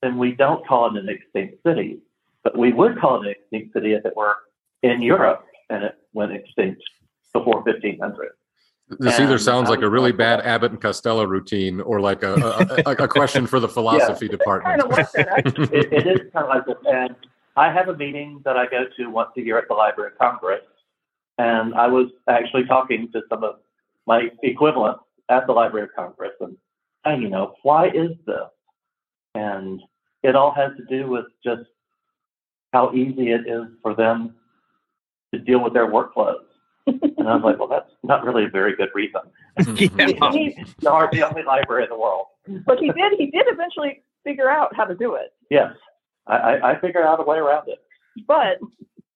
[0.02, 2.00] then we don't call it an extinct city.
[2.44, 4.36] But we would call it an extinct city if it were
[4.82, 6.82] in Europe and it went extinct
[7.34, 8.30] before 1500.
[9.00, 12.34] This and either sounds like a really bad Abbott and Costello routine or like a,
[12.86, 14.82] a, a, a question for the philosophy yeah, department.
[14.82, 16.76] Kind of it, it is kind of like this.
[16.86, 17.16] And
[17.56, 20.18] I have a meeting that I go to once a year at the Library of
[20.18, 20.62] Congress.
[21.38, 23.56] And I was actually talking to some of
[24.06, 26.58] my equivalents at the Library of Congress and
[27.06, 28.50] saying, you know, why is this?
[29.36, 29.82] And
[30.22, 31.64] it all has to do with just
[32.72, 34.36] how easy it is for them
[35.34, 36.44] to deal with their workflows
[36.88, 39.22] and I was like, well, that's not really a very good reason.
[39.58, 40.32] yeah.
[40.32, 42.28] He's the only library in the world.
[42.66, 43.14] But he did.
[43.18, 45.34] He did eventually figure out how to do it.
[45.50, 45.74] Yes,
[46.28, 47.80] I, I figured out a way around it.
[48.28, 48.60] But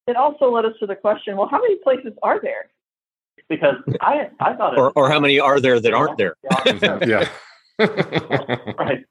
[0.08, 2.70] it also led us to the question: Well, how many places are there?
[3.50, 6.36] Because I I thought, or, or how many are there that aren't there?
[7.06, 7.30] yeah.
[7.80, 9.06] right.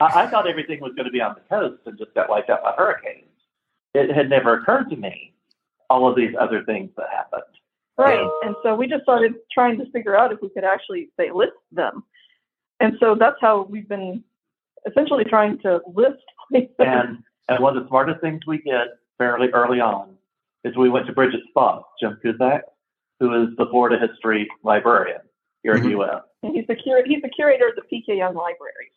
[0.00, 2.50] I, I thought everything was going to be on the coast and just got wiped
[2.50, 3.28] out by hurricanes.
[3.94, 5.34] It had never occurred to me
[5.88, 7.42] all of these other things that happened.
[7.98, 8.26] Right.
[8.42, 11.52] And so we just started trying to figure out if we could actually say list
[11.70, 12.02] them.
[12.80, 14.24] And so that's how we've been
[14.88, 16.74] essentially trying to list places.
[16.78, 17.18] And
[17.48, 20.14] and one of the smartest things we did fairly early on
[20.64, 22.62] is we went to Bridget Sposs, Jim Cusick,
[23.20, 25.20] who is the Florida history librarian
[25.62, 25.84] here mm-hmm.
[25.84, 26.22] in the US.
[26.42, 28.90] And he's the cur- he's the curator of the PK Yonge Library.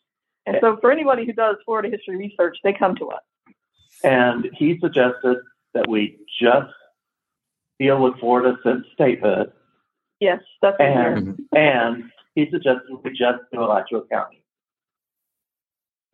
[0.46, 3.22] And so for anybody who does Florida history research, they come to us.
[4.04, 5.38] And he suggested
[5.74, 6.72] that we just
[7.80, 9.52] deal with Florida since statehood.
[10.20, 14.42] Yes, that's and and he suggested we just do Alachua County,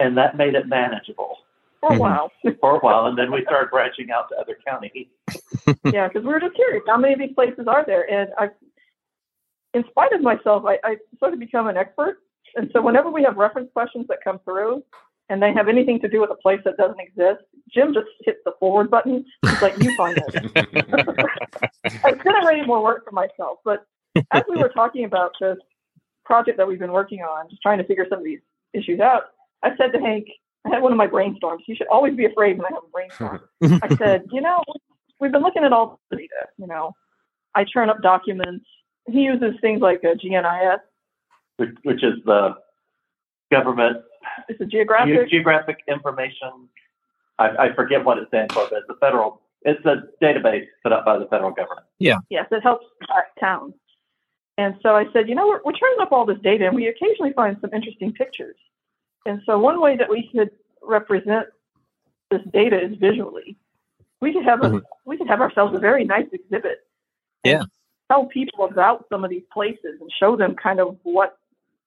[0.00, 1.38] and that made it manageable
[1.82, 2.00] for a mm-hmm.
[2.00, 2.32] while.
[2.60, 5.08] for a while, and then we started branching out to other counties.
[5.92, 8.48] yeah, because we were just curious how many of these places are there, and I,
[9.74, 12.18] in spite of myself, I, I sort of become an expert,
[12.56, 14.82] and so whenever we have reference questions that come through,
[15.28, 17.42] and they have anything to do with a place that doesn't exist,
[17.72, 19.24] Jim just hits the forward button.
[19.42, 20.34] He's like, you find it.
[22.04, 23.58] I generated more work for myself.
[23.64, 23.86] But
[24.32, 25.56] as we were talking about this
[26.24, 28.40] project that we've been working on, just trying to figure some of these
[28.74, 29.22] issues out,
[29.62, 30.26] I said to Hank,
[30.64, 31.60] I had one of my brainstorms.
[31.66, 33.40] You should always be afraid when I have a brainstorm.
[33.82, 34.62] I said, you know,
[35.20, 36.46] we've been looking at all the data.
[36.56, 36.92] You know,
[37.54, 38.64] I churn up documents.
[39.08, 40.80] He uses things like a GNIS,
[41.56, 42.54] which, which is the
[43.50, 44.04] government
[44.48, 46.68] it's a geographic geographic information.
[47.38, 49.40] I, I forget what it stands for, but it's a federal.
[49.62, 51.86] It's a database put up by the federal government.
[51.98, 52.18] Yeah.
[52.30, 53.74] Yes, it helps our towns.
[54.58, 56.88] And so I said, you know, we're, we're turning up all this data, and we
[56.88, 58.56] occasionally find some interesting pictures.
[59.26, 60.50] And so one way that we could
[60.82, 61.46] represent
[62.30, 63.56] this data is visually.
[64.20, 64.78] We could have a mm-hmm.
[65.04, 66.86] we could have ourselves a very nice exhibit.
[67.44, 67.62] Yeah.
[68.10, 71.36] Tell people about some of these places and show them kind of what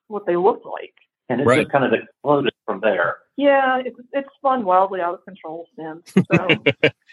[0.07, 0.93] what they look like
[1.29, 1.61] and it's right.
[1.61, 3.17] just kind of exploded from there.
[3.37, 6.13] Yeah, it's it's spun wildly out of control since.
[6.31, 6.47] So.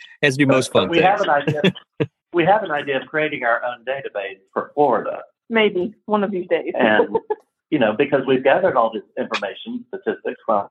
[0.23, 1.09] As do most fun we things.
[1.09, 1.63] have an idea.
[2.33, 5.23] we have an idea of creating our own database for Florida.
[5.49, 6.73] Maybe one of these days.
[6.79, 7.17] and
[7.73, 10.69] you know, because we've gathered all this information, statistics from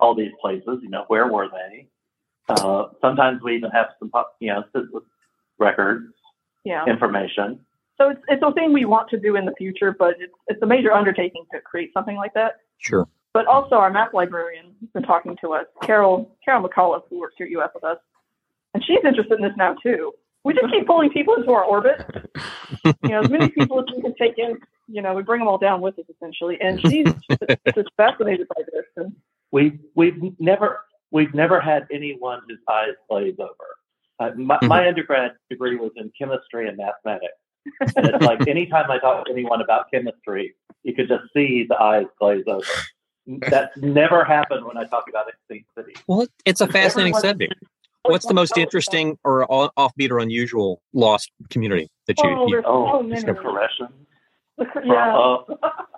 [0.00, 0.80] all these places.
[0.82, 1.86] You know, where were they?
[2.48, 4.10] Uh, sometimes we even have some,
[4.40, 4.64] you know,
[5.60, 6.12] records,
[6.64, 7.60] yeah, information.
[7.96, 10.60] So it's it's a thing we want to do in the future, but it's it's
[10.60, 12.56] a major undertaking to create something like that.
[12.78, 13.06] Sure.
[13.32, 17.34] But also our map librarian has been talking to us, Carol Carol McCullough, who works
[17.38, 17.98] here at UF with us,
[18.74, 20.12] and she's interested in this now too.
[20.42, 22.04] We just keep pulling people into our orbit.
[22.84, 24.58] you know, as many people as we can take in.
[24.90, 27.06] You know, we bring them all down with us essentially, and she's
[27.74, 28.84] just fascinated by this.
[28.96, 29.14] And
[29.52, 33.54] we we've never we've never had anyone whose eyes glaze over.
[34.18, 34.68] Uh, my, mm-hmm.
[34.68, 37.34] my undergrad degree was in chemistry and mathematics,
[37.96, 41.80] and it's like anytime I talk to anyone about chemistry, you could just see the
[41.80, 42.64] eyes glaze over.
[43.48, 46.02] That's never happened when I talk about extinct cities.
[46.06, 47.54] Well, it's a fascinating subject.
[48.04, 52.30] What's the most interesting or offbeat or unusual lost community that you?
[52.30, 53.92] Oh, you oh, so the Koreshans.
[54.60, 55.42] The, yeah, uh,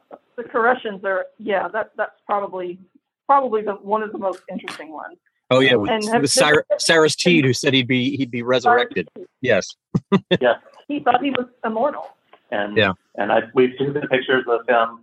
[0.37, 1.69] the Koreshans are yeah.
[1.69, 2.79] That that's probably
[3.27, 5.19] probably the one of the most interesting ones.
[5.51, 9.09] Oh yeah, and have, Cyrus, Cyrus Teed who said he'd be he'd be resurrected.
[9.41, 9.67] Yes.
[10.41, 10.55] yeah.
[10.87, 12.07] He thought he was immortal.
[12.53, 15.01] And yeah, and I we've seen the pictures of him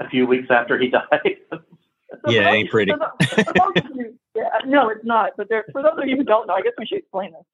[0.00, 1.36] a few weeks after he died.
[2.26, 2.92] yeah, ain't pretty.
[3.94, 5.32] you, yeah, no, it's not.
[5.36, 7.44] But there, for those of you who don't know, I guess we should explain this.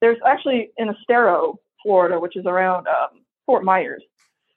[0.00, 4.02] There's actually in Estero, Florida, which is around um, Fort Myers.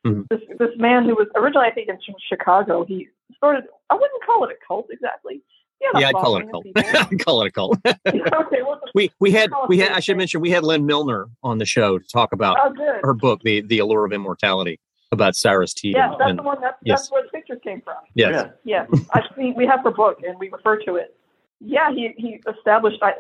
[0.06, 0.22] Mm-hmm.
[0.30, 1.98] This this man who was originally, I think, in
[2.30, 2.86] Chicago.
[2.86, 3.64] He started.
[3.90, 5.42] I wouldn't call it a cult exactly.
[5.82, 6.66] Yeah, I'd call it a cult.
[6.76, 7.78] I'd call it a cult.
[7.86, 8.02] okay,
[8.62, 11.66] well, we we had we had I should mention we had Lyn Millner on the
[11.66, 14.80] show to talk about oh, her book, The The Allure of Immortality,
[15.12, 15.96] about Cyrus Teed.
[15.96, 16.62] Yes, that's and, the one.
[16.62, 17.02] That's, yes.
[17.02, 17.98] that's where the pictures came from.
[18.14, 18.52] Yes.
[18.64, 18.90] Yes.
[19.14, 19.54] I see.
[19.56, 21.16] We have her book, and we refer to it.
[21.60, 23.02] Yeah, he he established.
[23.02, 23.14] I,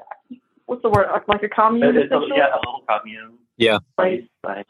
[0.65, 1.07] what's the word?
[1.27, 1.97] Like a commune.
[1.97, 3.37] It, yeah, a little commune.
[3.57, 3.79] Yeah.
[3.97, 4.27] Right.
[4.43, 4.65] Right.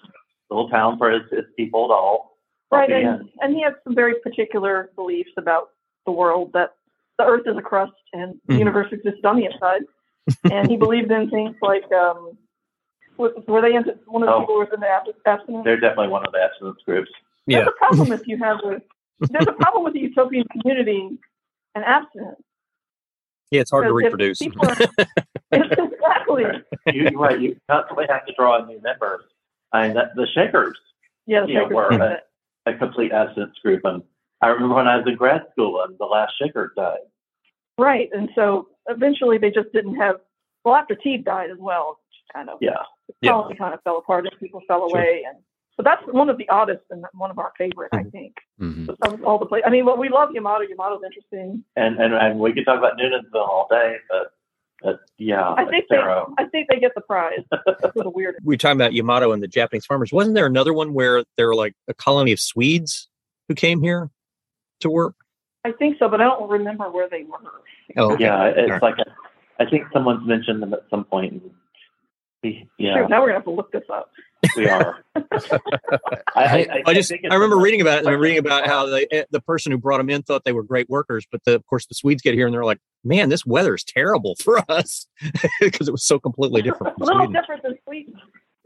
[0.49, 2.37] Little town for its, his people to all.
[2.71, 5.69] Right, and, and he had some very particular beliefs about
[6.05, 6.71] the world that
[7.17, 9.81] the Earth is a crust and the universe exists on the inside.
[10.51, 12.37] and he believed in things like um,
[13.17, 14.87] were they into one of the oh, people was in the
[15.25, 15.63] abstinence?
[15.63, 17.11] They're definitely one of the abstinence groups.
[17.47, 17.59] Yeah.
[17.59, 18.81] There's a problem if you have a
[19.31, 21.17] there's a problem with the utopian community
[21.75, 22.41] and abstinence.
[23.51, 24.41] Yeah, it's hard to reproduce.
[24.41, 24.47] Are,
[25.51, 26.43] exactly.
[26.87, 27.39] You, right.
[27.39, 29.21] You constantly have to draw in new members.
[29.75, 30.77] I mean, that, the Shakers,
[31.25, 32.21] yeah, the Shakers know, were a,
[32.65, 33.81] a, complete abstinence group.
[33.83, 34.03] And
[34.41, 36.99] I remember when I was in grad school and the last Shaker died.
[37.77, 38.09] Right.
[38.13, 40.17] And so eventually they just didn't have,
[40.63, 41.99] well, after Teague died as well,
[42.33, 42.71] kind of, yeah.
[43.21, 43.59] the colony yeah.
[43.59, 44.97] kind of fell apart and people fell sure.
[44.97, 45.23] away.
[45.27, 45.37] And
[45.77, 48.09] but that's one of the oddest and one of our favorite, I mm-hmm.
[48.09, 48.35] think.
[48.61, 48.89] Mm-hmm.
[49.01, 49.65] Of all the places.
[49.67, 50.63] I mean, well, we love Yamato.
[50.63, 51.63] Yamato's interesting.
[51.75, 54.31] And, and and we could talk about Noonanville all day, but
[54.81, 58.35] but yeah, I think they, I think they get the prize for the weird.
[58.43, 60.11] We were talking about Yamato and the Japanese farmers.
[60.11, 63.07] Wasn't there another one where there were like a colony of Swedes
[63.47, 64.11] who came here
[64.81, 65.15] to work?
[65.63, 67.39] I think so, but I don't remember where they were.
[67.97, 68.25] Oh, okay.
[68.25, 68.81] yeah, it's right.
[68.81, 69.05] like a,
[69.59, 71.41] I think someone's mentioned them at some point.
[72.43, 72.93] Yeah.
[72.93, 74.11] Sure, now we're gonna have to look this up.
[74.55, 75.03] We are.
[75.15, 75.23] I,
[76.35, 79.41] I, I, just I remember reading about it and reading about how the eh, the
[79.41, 81.95] person who brought them in thought they were great workers, but the, of course the
[81.95, 85.07] Swedes get here and they're like, "Man, this weather is terrible for us,"
[85.59, 86.97] because it was so completely different.
[86.99, 87.33] a little Sweden.
[87.33, 88.13] different than Sweden.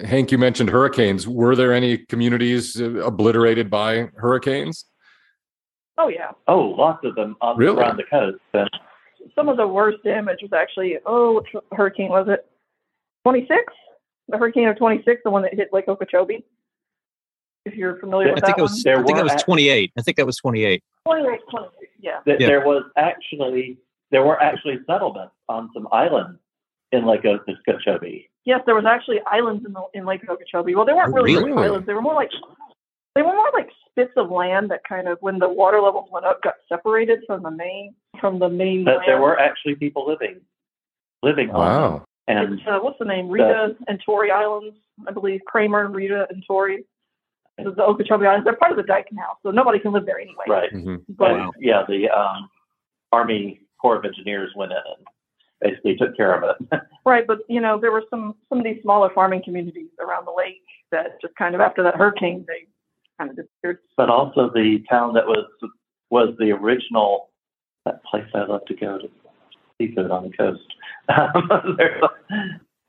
[0.02, 1.28] Hank, you mentioned hurricanes.
[1.28, 4.86] Were there any communities uh, obliterated by hurricanes?
[5.98, 6.32] Oh yeah.
[6.48, 7.78] Oh, lots of them on, really?
[7.78, 8.40] around the coast.
[8.54, 8.70] And
[9.36, 12.46] some of the worst damage was actually oh, which hurricane was it?
[13.24, 13.74] Twenty six
[14.30, 16.46] the hurricane of 26, the one that hit Lake Okeechobee.
[17.66, 19.04] If you're familiar with I think that it was, one.
[19.04, 19.92] I think it was 28.
[19.98, 20.84] I think that was 28.
[21.06, 22.20] 28, 28 yeah.
[22.26, 22.36] yeah.
[22.40, 23.78] There was actually
[24.12, 26.40] there were actually settlements on some islands
[26.92, 28.30] in Lake Okeechobee.
[28.46, 30.76] Yes, there was actually islands in the, in Lake Okeechobee.
[30.76, 31.68] Well, they weren't really, really?
[31.68, 31.86] islands.
[31.86, 32.32] They were more like
[33.16, 36.26] they were more like spits of land that kind of, when the water levels went
[36.26, 38.86] up, got separated from the main from the main.
[38.86, 39.04] But land.
[39.08, 40.42] there were actually people living
[41.22, 41.94] living wow.
[41.94, 43.28] on and it's, uh, what's the name?
[43.28, 45.42] Ritta the, and Torry Islands, I believe.
[45.52, 46.86] Kreamer and Ritta and Torry.
[47.58, 48.46] The Okeechobee Islands.
[48.46, 50.46] They're part of the Dike now, so nobody can live there anyway.
[50.48, 50.72] Right.
[50.72, 50.96] Mm-hmm.
[51.10, 51.52] But wow.
[51.60, 52.50] yeah, the um,
[53.12, 55.06] Army Corps of Engineers went in and
[55.62, 56.80] basically took care of it.
[57.06, 60.34] right, but you know there were some some of these smaller farming communities around the
[60.36, 60.62] lake
[60.92, 62.68] that just kind of after that hurricane they
[63.18, 63.80] kind of disappeared.
[63.98, 65.46] But also the town that was
[66.10, 67.30] was the original
[67.86, 69.10] that place I love to go to
[69.78, 70.62] seafood on the coast.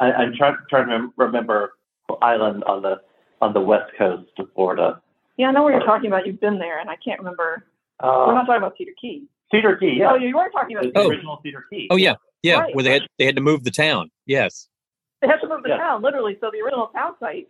[0.00, 1.74] I, I'm trying trying to remember
[2.22, 3.00] island on the
[3.40, 5.00] on the west coast of Florida.
[5.36, 6.26] Yeah, I know what you're talking about.
[6.26, 7.64] You've been there, and I can't remember.
[8.00, 9.24] Uh, We're not talking about Cedar Key.
[9.52, 9.96] Cedar Key.
[9.98, 10.12] Yeah.
[10.12, 11.08] Oh, you were talking about the oh.
[11.08, 11.88] original Cedar Key.
[11.90, 12.60] Oh yeah, yeah.
[12.60, 12.74] Right.
[12.74, 14.10] Where they had they had to move the town.
[14.26, 14.68] Yes.
[15.20, 16.38] They had to move the town literally.
[16.40, 17.48] So the original town site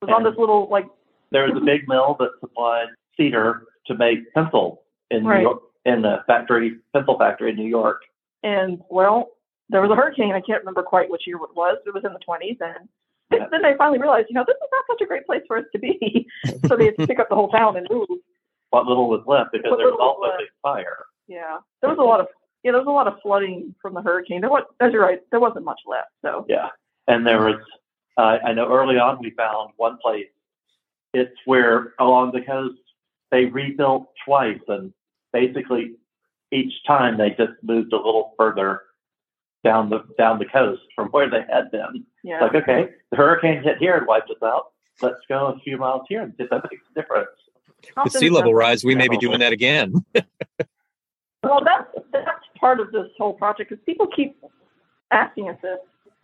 [0.00, 0.86] was and on this little like.
[1.30, 5.38] There was a big mill that supplied cedar to make pencil in right.
[5.38, 8.02] New York, in the factory pencil factory in New York.
[8.42, 9.30] And well,
[9.68, 10.32] there was a hurricane.
[10.32, 11.78] I can't remember quite which year it was.
[11.86, 12.88] It was in the 20s, and
[13.32, 13.46] yeah.
[13.50, 15.64] then they finally realized, you know, this is not such a great place for us
[15.72, 16.26] to be.
[16.66, 18.08] so they had to pick up the whole town and move.
[18.70, 21.04] What little was left because what there was also a big fire.
[21.32, 22.26] Yeah, there was a lot of
[22.62, 24.40] yeah, there was a lot of flooding from the hurricane.
[24.40, 26.10] There was, as you're right, there wasn't much left.
[26.22, 26.68] So yeah,
[27.08, 27.60] and there was.
[28.18, 30.26] Uh, I know early on we found one place.
[31.14, 32.78] It's where along the coast
[33.30, 34.92] they rebuilt twice, and
[35.32, 35.92] basically
[36.52, 38.82] each time they just moved a little further
[39.64, 42.04] down the down the coast from where they had been.
[42.22, 42.40] Yeah.
[42.40, 44.72] Like, okay, the hurricane hit here and wiped us out.
[45.00, 47.30] Let's go a few miles here and see if that makes a difference.
[48.04, 49.94] With sea level rise, we may be doing that again.
[51.42, 54.36] well, that's that's part of this whole project because people keep
[55.10, 55.78] asking us this.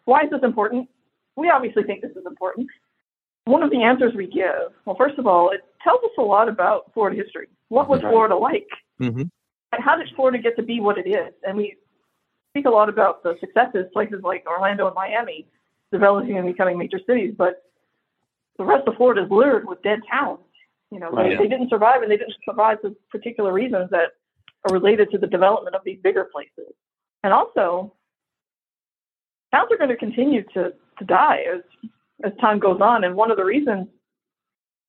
[0.05, 0.89] Why is this important?
[1.37, 2.69] We obviously think this is important.
[3.45, 6.49] One of the answers we give, well, first of all, it tells us a lot
[6.49, 7.49] about Florida history.
[7.69, 8.69] What was Florida like?
[9.01, 9.23] Mm-hmm
[9.73, 11.33] how did Florida get to be what it is?
[11.43, 11.77] And we
[12.51, 15.47] speak a lot about the successes, places like Orlando and Miami
[15.93, 17.65] developing and becoming major cities, but
[18.59, 20.41] the rest of Florida is littered with dead towns.
[20.91, 24.13] You know, right, they, they didn't survive, and they didn't survive for particular reasons that
[24.65, 26.73] are related to the development of these bigger places.
[27.23, 27.95] And also,
[29.53, 31.63] towns are going to continue to, to die as
[32.25, 33.05] as time goes on.
[33.05, 33.87] And one of the reasons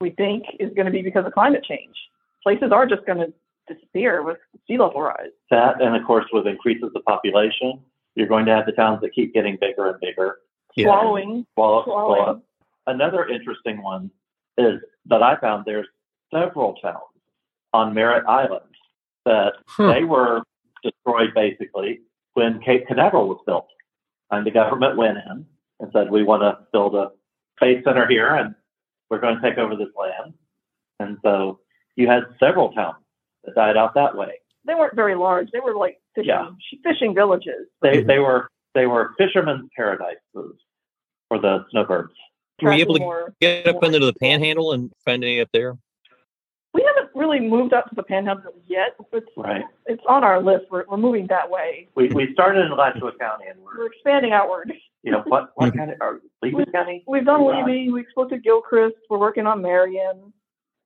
[0.01, 1.95] we think is going to be because of climate change.
[2.41, 3.33] Places are just going to
[3.71, 5.29] disappear with sea level rise.
[5.51, 7.79] That, and of course, with increases the population,
[8.15, 10.37] you're going to have the towns that keep getting bigger and bigger.
[10.77, 11.45] Swallowing.
[11.53, 12.23] Swallow, swallowing.
[12.23, 12.41] Swallow.
[12.87, 14.09] Another interesting one
[14.57, 15.87] is that I found there's
[16.33, 16.97] several towns
[17.73, 18.65] on Merritt Island
[19.25, 19.87] that hmm.
[19.87, 20.41] they were
[20.83, 22.01] destroyed basically
[22.33, 23.67] when Cape Canaveral was built.
[24.31, 25.45] And the government went in
[25.79, 27.11] and said, we want to build a
[27.57, 28.35] space center here.
[28.35, 28.53] And
[29.09, 30.33] we're going to take over this land.
[30.99, 31.59] And so
[31.95, 33.03] you had several towns
[33.43, 34.33] that died out that way.
[34.65, 35.49] They weren't very large.
[35.51, 36.49] They were like fishing, yeah.
[36.83, 37.67] fishing villages.
[37.81, 42.13] They they were they were fishermen's paradises for the snowbirds.
[42.61, 45.77] Were you able to more, get up into the panhandle and find any up there?
[47.13, 48.95] We haven't really moved up to the panhandle yet.
[49.13, 49.63] It's, right.
[49.85, 50.65] It's on our list.
[50.69, 51.87] We're, we're moving that way.
[51.95, 54.73] We, we started in Alachua County and we're, we're expanding outward.
[55.03, 57.03] You know, what, what kind of, or Levy County?
[57.07, 57.89] We've done Levy.
[57.91, 58.97] We spoke to Gilchrist.
[59.09, 60.33] We're working on Marion.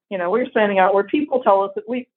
[0.09, 1.07] You know, we're expanding outward.
[1.07, 2.07] People tell us that we,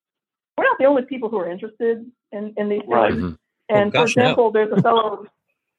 [0.58, 2.92] we're not the only people who are interested in, in these things.
[2.92, 3.12] Right.
[3.12, 3.32] Mm-hmm.
[3.68, 4.50] And oh, gosh, for example, no.
[4.52, 5.26] there's a fellow,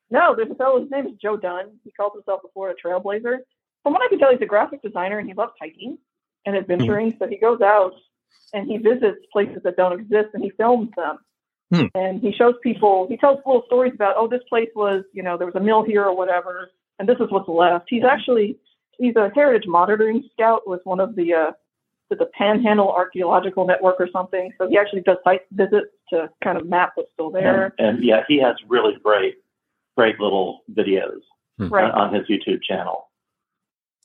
[0.09, 1.77] no, there's a fellow, his name is Joe Dunn.
[1.83, 3.37] He calls himself a Florida Trailblazer.
[3.83, 5.97] From what I can tell, he's a graphic designer and he loves hiking
[6.45, 7.13] and adventuring.
[7.13, 7.23] Mm-hmm.
[7.23, 7.93] So he goes out
[8.53, 11.17] and he visits places that don't exist and he films them.
[11.71, 11.85] Hmm.
[11.95, 15.37] And he shows people, he tells little stories about, oh, this place was, you know,
[15.37, 17.87] there was a mill here or whatever, and this is what's left.
[17.89, 18.57] He's actually,
[18.97, 21.51] he's a heritage monitoring scout with one of the, uh,
[22.09, 24.53] the Panhandle Archaeological Network or something.
[24.57, 27.73] So he actually does site visits to kind of map what's still there.
[27.77, 29.35] And, and yeah, he has really great,
[29.97, 31.19] great little videos
[31.57, 31.67] hmm.
[31.67, 31.91] right.
[31.91, 33.09] on, on his YouTube channel.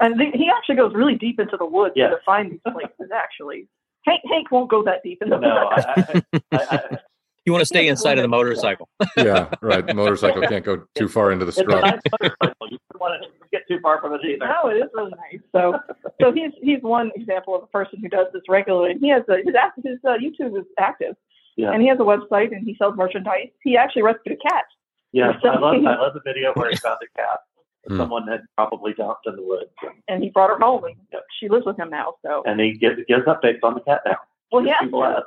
[0.00, 2.10] And he actually goes really deep into the woods yes.
[2.10, 3.12] to find these places.
[3.14, 3.68] Actually,
[4.04, 6.22] Hank Hank won't go that deep into the no, I,
[6.52, 6.98] I, I,
[7.44, 8.88] you want to stay inside of the motorcycle.
[9.16, 9.86] yeah, right.
[9.86, 11.82] The motorcycle can't go too far into the scrub.
[11.82, 14.46] Nice you don't want to get too far from it either.
[14.46, 15.40] No, it is really nice.
[15.52, 15.78] So,
[16.20, 18.94] so he's he's one example of a person who does this regularly.
[19.00, 21.16] He has a, his his uh, YouTube is active,
[21.56, 21.72] yeah.
[21.72, 23.48] and he has a website and he sells merchandise.
[23.62, 24.64] He actually rescued a cat.
[25.12, 27.40] Yeah, I love I love the video where he found the cat.
[27.88, 27.96] Mm.
[27.96, 29.70] Someone had probably dumped in the woods,
[30.06, 30.94] and he brought her home, and
[31.40, 32.14] she lives with him now.
[32.24, 34.18] So, and he gives gives updates on the cat now.
[34.52, 34.78] Well, yeah.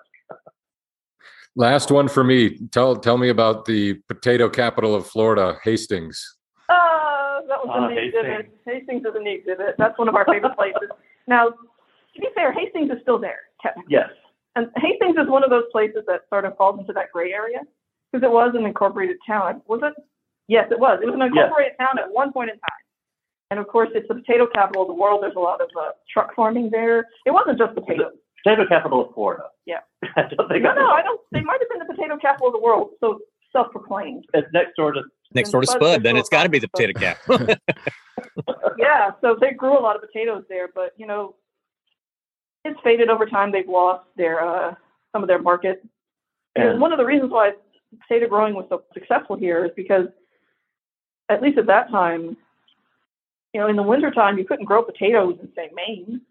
[1.57, 2.57] Last one for me.
[2.71, 6.37] Tell tell me about the potato capital of Florida, Hastings.
[6.69, 8.25] Uh, that was uh, a neat Hastings.
[8.25, 8.59] exhibit.
[8.65, 9.75] Hastings is a neat exhibit.
[9.77, 10.89] That's one of our favorite places.
[11.27, 13.93] Now, to be fair, Hastings is still there, technically.
[13.93, 14.09] Yes.
[14.55, 17.61] And Hastings is one of those places that sort of falls into that gray area
[18.11, 19.63] because it was an incorporated town.
[19.65, 19.93] Was it?
[20.47, 20.99] Yes, it was.
[21.01, 21.87] It was an incorporated yes.
[21.87, 22.83] town at one point in time.
[23.51, 25.21] And of course, it's the potato capital of the world.
[25.23, 27.05] There's a lot of uh, truck farming there.
[27.25, 28.13] It wasn't just potatoes
[28.45, 29.43] potato capital of Florida.
[29.65, 29.79] Yeah.
[30.15, 31.19] I don't think no, no, I don't.
[31.31, 32.91] They might have been the potato capital of the world.
[32.99, 33.19] So
[33.51, 34.25] self-proclaimed.
[34.33, 35.01] It's next door to
[35.33, 36.03] next door to Spud.
[36.03, 37.55] Then it's got to be the potato capital.
[38.77, 39.11] yeah.
[39.21, 41.35] So they grew a lot of potatoes there, but you know,
[42.63, 43.51] it's faded over time.
[43.51, 44.75] They've lost their uh,
[45.11, 45.83] some of their market.
[46.57, 47.51] And one of the reasons why
[48.07, 50.07] potato growing was so successful here is because,
[51.29, 52.37] at least at that time,
[53.53, 56.21] you know, in the wintertime, you couldn't grow potatoes in say Maine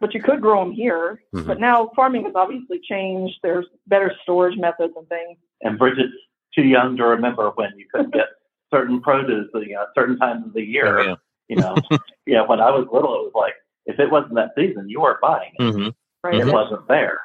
[0.00, 1.22] but you could grow them here.
[1.34, 1.46] Mm-hmm.
[1.46, 3.36] But now farming has obviously changed.
[3.42, 5.38] There's better storage methods and things.
[5.62, 6.12] And Bridget's
[6.54, 8.26] too young to remember when you couldn't get
[8.72, 10.98] certain produce, you know, certain times of the year.
[10.98, 11.14] Oh, yeah.
[11.48, 11.76] You know,
[12.26, 12.42] yeah.
[12.42, 13.54] When I was little, it was like
[13.86, 15.62] if it wasn't that season, you weren't buying it.
[15.62, 15.88] Mm-hmm.
[16.24, 16.34] Right.
[16.34, 16.50] It mm-hmm.
[16.50, 17.20] wasn't there.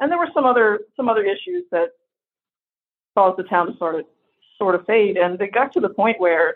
[0.00, 1.90] And there were some other some other issues that
[3.16, 4.06] caused the town to sort of
[4.58, 6.54] sort of fade, and they got to the point where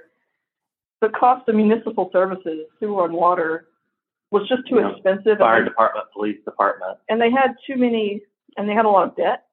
[1.01, 3.69] the cost of municipal services, sewer and water,
[4.31, 5.39] was just too you expensive.
[5.39, 6.99] Fire department, police department.
[7.09, 8.23] And they had too many,
[8.57, 9.45] and they had a lot of debt.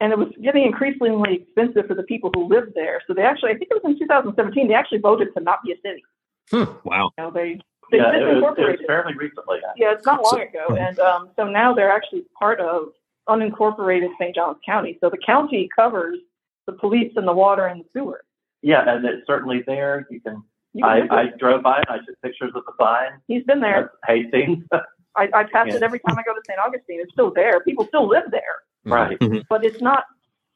[0.00, 3.02] And it was getting increasingly expensive for the people who lived there.
[3.06, 5.72] So they actually, I think it was in 2017, they actually voted to not be
[5.72, 6.04] a city.
[6.50, 6.72] Hmm.
[6.84, 7.10] Wow.
[7.18, 7.60] You know, they,
[7.90, 9.58] they yeah, it was, it was, fairly recently.
[9.76, 10.76] Yeah, it's not long so, ago.
[10.76, 12.90] And um, so now they're actually part of
[13.28, 14.34] unincorporated St.
[14.34, 14.98] Johns County.
[15.00, 16.18] So the county covers
[16.66, 18.24] the police and the water and the sewer.
[18.62, 20.06] Yeah, and it's certainly there.
[20.10, 20.42] You can
[20.82, 23.20] I, I drove by and I took pictures of the sign.
[23.26, 23.92] He's been there.
[24.06, 24.64] Hastings.
[25.16, 25.76] I, I pass yeah.
[25.76, 26.58] it every time I go to St.
[26.58, 27.00] Augustine.
[27.00, 27.60] It's still there.
[27.60, 28.42] People still live there.
[28.84, 29.18] Right.
[29.18, 29.40] Mm-hmm.
[29.48, 30.04] But it's not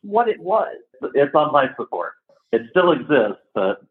[0.03, 0.77] what it was.
[1.15, 2.13] It's on life support.
[2.53, 3.83] It still exists, but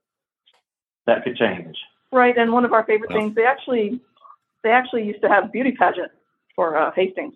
[1.07, 1.77] that could change.
[2.11, 2.37] Right.
[2.37, 3.99] And one of our favorite things, they actually
[4.63, 6.11] they actually used to have beauty pageant
[6.55, 7.33] for uh, Hastings.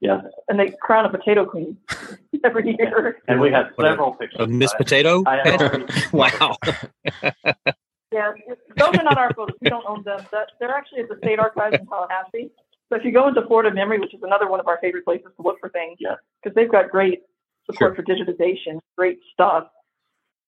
[0.00, 0.20] Yeah.
[0.48, 1.78] And they crown a potato queen
[2.44, 3.22] every year.
[3.28, 4.40] And we have several pictures.
[4.40, 5.22] Of Miss Potato?
[6.12, 6.56] wow.
[8.14, 8.30] Yeah,
[8.76, 9.56] those are not our photos.
[9.60, 10.24] We don't own them.
[10.60, 12.48] They're actually at the State Archives in Tallahassee.
[12.88, 15.32] So if you go into Florida Memory, which is another one of our favorite places
[15.36, 17.22] to look for things, yeah, because they've got great
[17.66, 18.04] support sure.
[18.04, 19.64] for digitization, great stuff.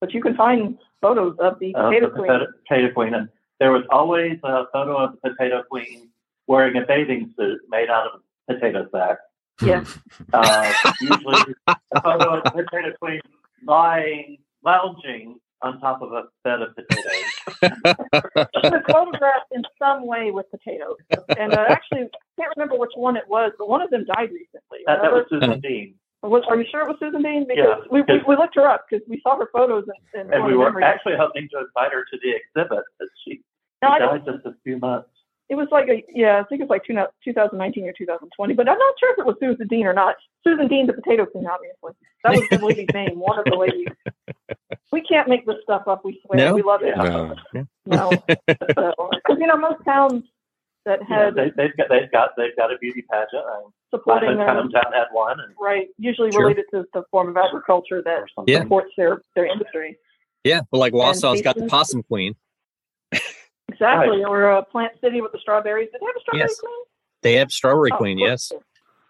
[0.01, 2.41] But you can find photos of the uh, potato the queen.
[2.69, 6.09] Potato queen, and there was always a photo of the potato queen
[6.47, 9.19] wearing a bathing suit made out of a potato sack.
[9.61, 9.85] Yeah.
[10.33, 13.21] Uh, usually a photo of the potato queen
[13.67, 17.46] lying, lounging on top of a bed of potatoes.
[17.63, 20.97] She was photographed in some way with potatoes.
[21.39, 22.09] And uh, actually, I
[22.41, 24.81] can't remember which one it was, but one of them died recently.
[24.87, 25.95] That, that was Susan Dean.
[26.23, 27.47] Was, are you sure it was Susan Dean?
[27.47, 29.85] Because yeah, we, we, we, looked her up because we saw her photos.
[30.15, 33.43] In, in and we were actually hoping to invite her to the exhibit, but she,
[33.83, 35.09] no, she died just a few months.
[35.49, 36.95] It was like a yeah, I think it's like two,
[37.25, 40.17] 2019 or 2020, but I'm not sure if it was Susan Dean or not.
[40.45, 41.93] Susan Dean, the potato queen, obviously.
[42.25, 43.89] That was the lady's name, one of the ladies.
[44.93, 46.05] We can't make this stuff up.
[46.05, 46.55] We swear, no?
[46.55, 46.97] we love it.
[46.97, 47.35] No,
[47.87, 48.11] no.
[48.47, 50.23] Because you know most towns
[50.87, 53.43] that had yeah, they, have got they've got they've got a beauty pageant.
[53.45, 54.71] And supporting them.
[54.71, 55.89] Town had one, and, right?
[55.99, 56.43] Usually sure.
[56.43, 58.63] related to the form of agriculture that yeah.
[58.63, 59.99] supports their their industry.
[60.45, 62.37] Yeah, well, like Wausau's got the possum queen.
[63.77, 64.29] Exactly, right.
[64.29, 65.89] or a Plant City with the strawberries.
[65.93, 66.61] Did they have a strawberry yes.
[66.61, 66.85] queen?
[67.23, 68.19] They have strawberry oh, queen.
[68.19, 68.53] Yes.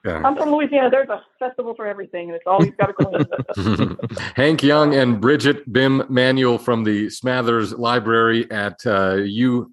[0.04, 0.22] Yeah.
[0.24, 0.88] I'm from Louisiana.
[0.88, 3.96] There's a festival for everything, and it's always got a queen.
[4.36, 9.18] Hank Young and Bridget Bihm-Manuel from the Smathers Library at uh,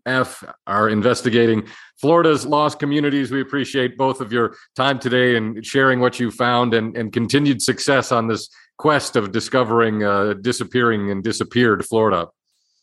[0.08, 1.68] UF are investigating
[2.02, 3.32] Florida's lost communities.
[3.32, 7.62] We appreciate both of your time today and sharing what you found and, and continued
[7.62, 12.28] success on this quest of discovering uh, disappearing and disappeared Florida.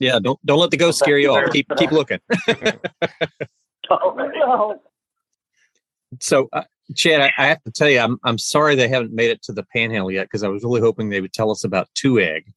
[0.01, 1.53] Yeah, don't don't let the ghost scare you off.
[1.53, 2.19] Keep keep looking.
[3.91, 4.81] oh,
[6.21, 6.65] so, uh,
[6.97, 9.53] Chad, I, I, have to tell you, I'm I'm sorry they haven't made it to
[9.53, 12.51] the Panhandle yet because I was really hoping they would tell us about Two Egg.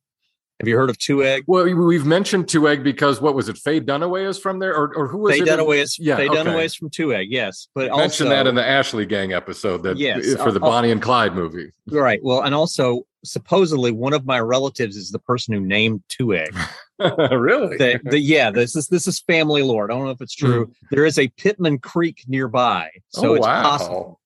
[0.61, 1.43] Have you heard of Two Egg?
[1.45, 3.57] Well, we've mentioned Two Egg because what was it?
[3.57, 5.47] Faye Dunaway is from there, or, or who was Faye it?
[5.49, 6.15] Dunaway is yeah.
[6.15, 6.37] Faye okay.
[6.37, 7.27] Dunaway is from Two Egg.
[7.29, 10.63] Yes, but you mentioned that in the Ashley Gang episode that yes, for the uh,
[10.63, 11.73] Bonnie and Clyde movie.
[11.87, 12.21] Right.
[12.23, 16.55] Well, and also supposedly one of my relatives is the person who named Two Egg.
[17.31, 17.77] really?
[17.77, 19.91] The, the, yeah, this is this is family lore.
[19.91, 20.67] I don't know if it's true.
[20.67, 20.73] Mm.
[20.91, 23.63] There is a Pittman Creek nearby, so oh, it's wow.
[23.63, 24.19] possible.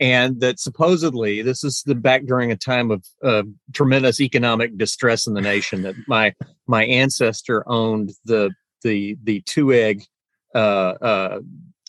[0.00, 5.26] And that supposedly this is the back during a time of uh, tremendous economic distress
[5.26, 5.82] in the nation.
[5.82, 6.34] That my
[6.66, 8.50] my ancestor owned the
[8.82, 10.04] the the two egg
[10.54, 10.58] uh,
[11.00, 11.40] uh,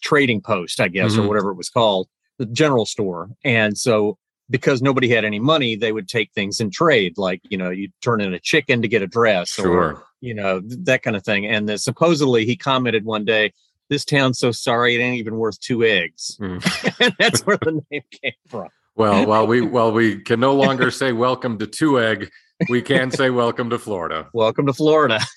[0.02, 1.22] trading post, I guess, mm-hmm.
[1.22, 3.30] or whatever it was called, the general store.
[3.44, 4.18] And so
[4.50, 7.90] because nobody had any money, they would take things in trade, like you know, you
[8.02, 9.72] turn in a chicken to get a dress, sure.
[9.72, 11.46] or you know that kind of thing.
[11.46, 13.54] And the, supposedly he commented one day,
[13.90, 17.00] "This town's so sorry it ain't even worth two eggs," mm.
[17.00, 18.70] and that's where the name came from.
[18.96, 22.30] Well, while we while we can no longer say welcome to two egg,
[22.70, 24.30] we can say welcome to Florida.
[24.34, 25.20] Welcome to Florida.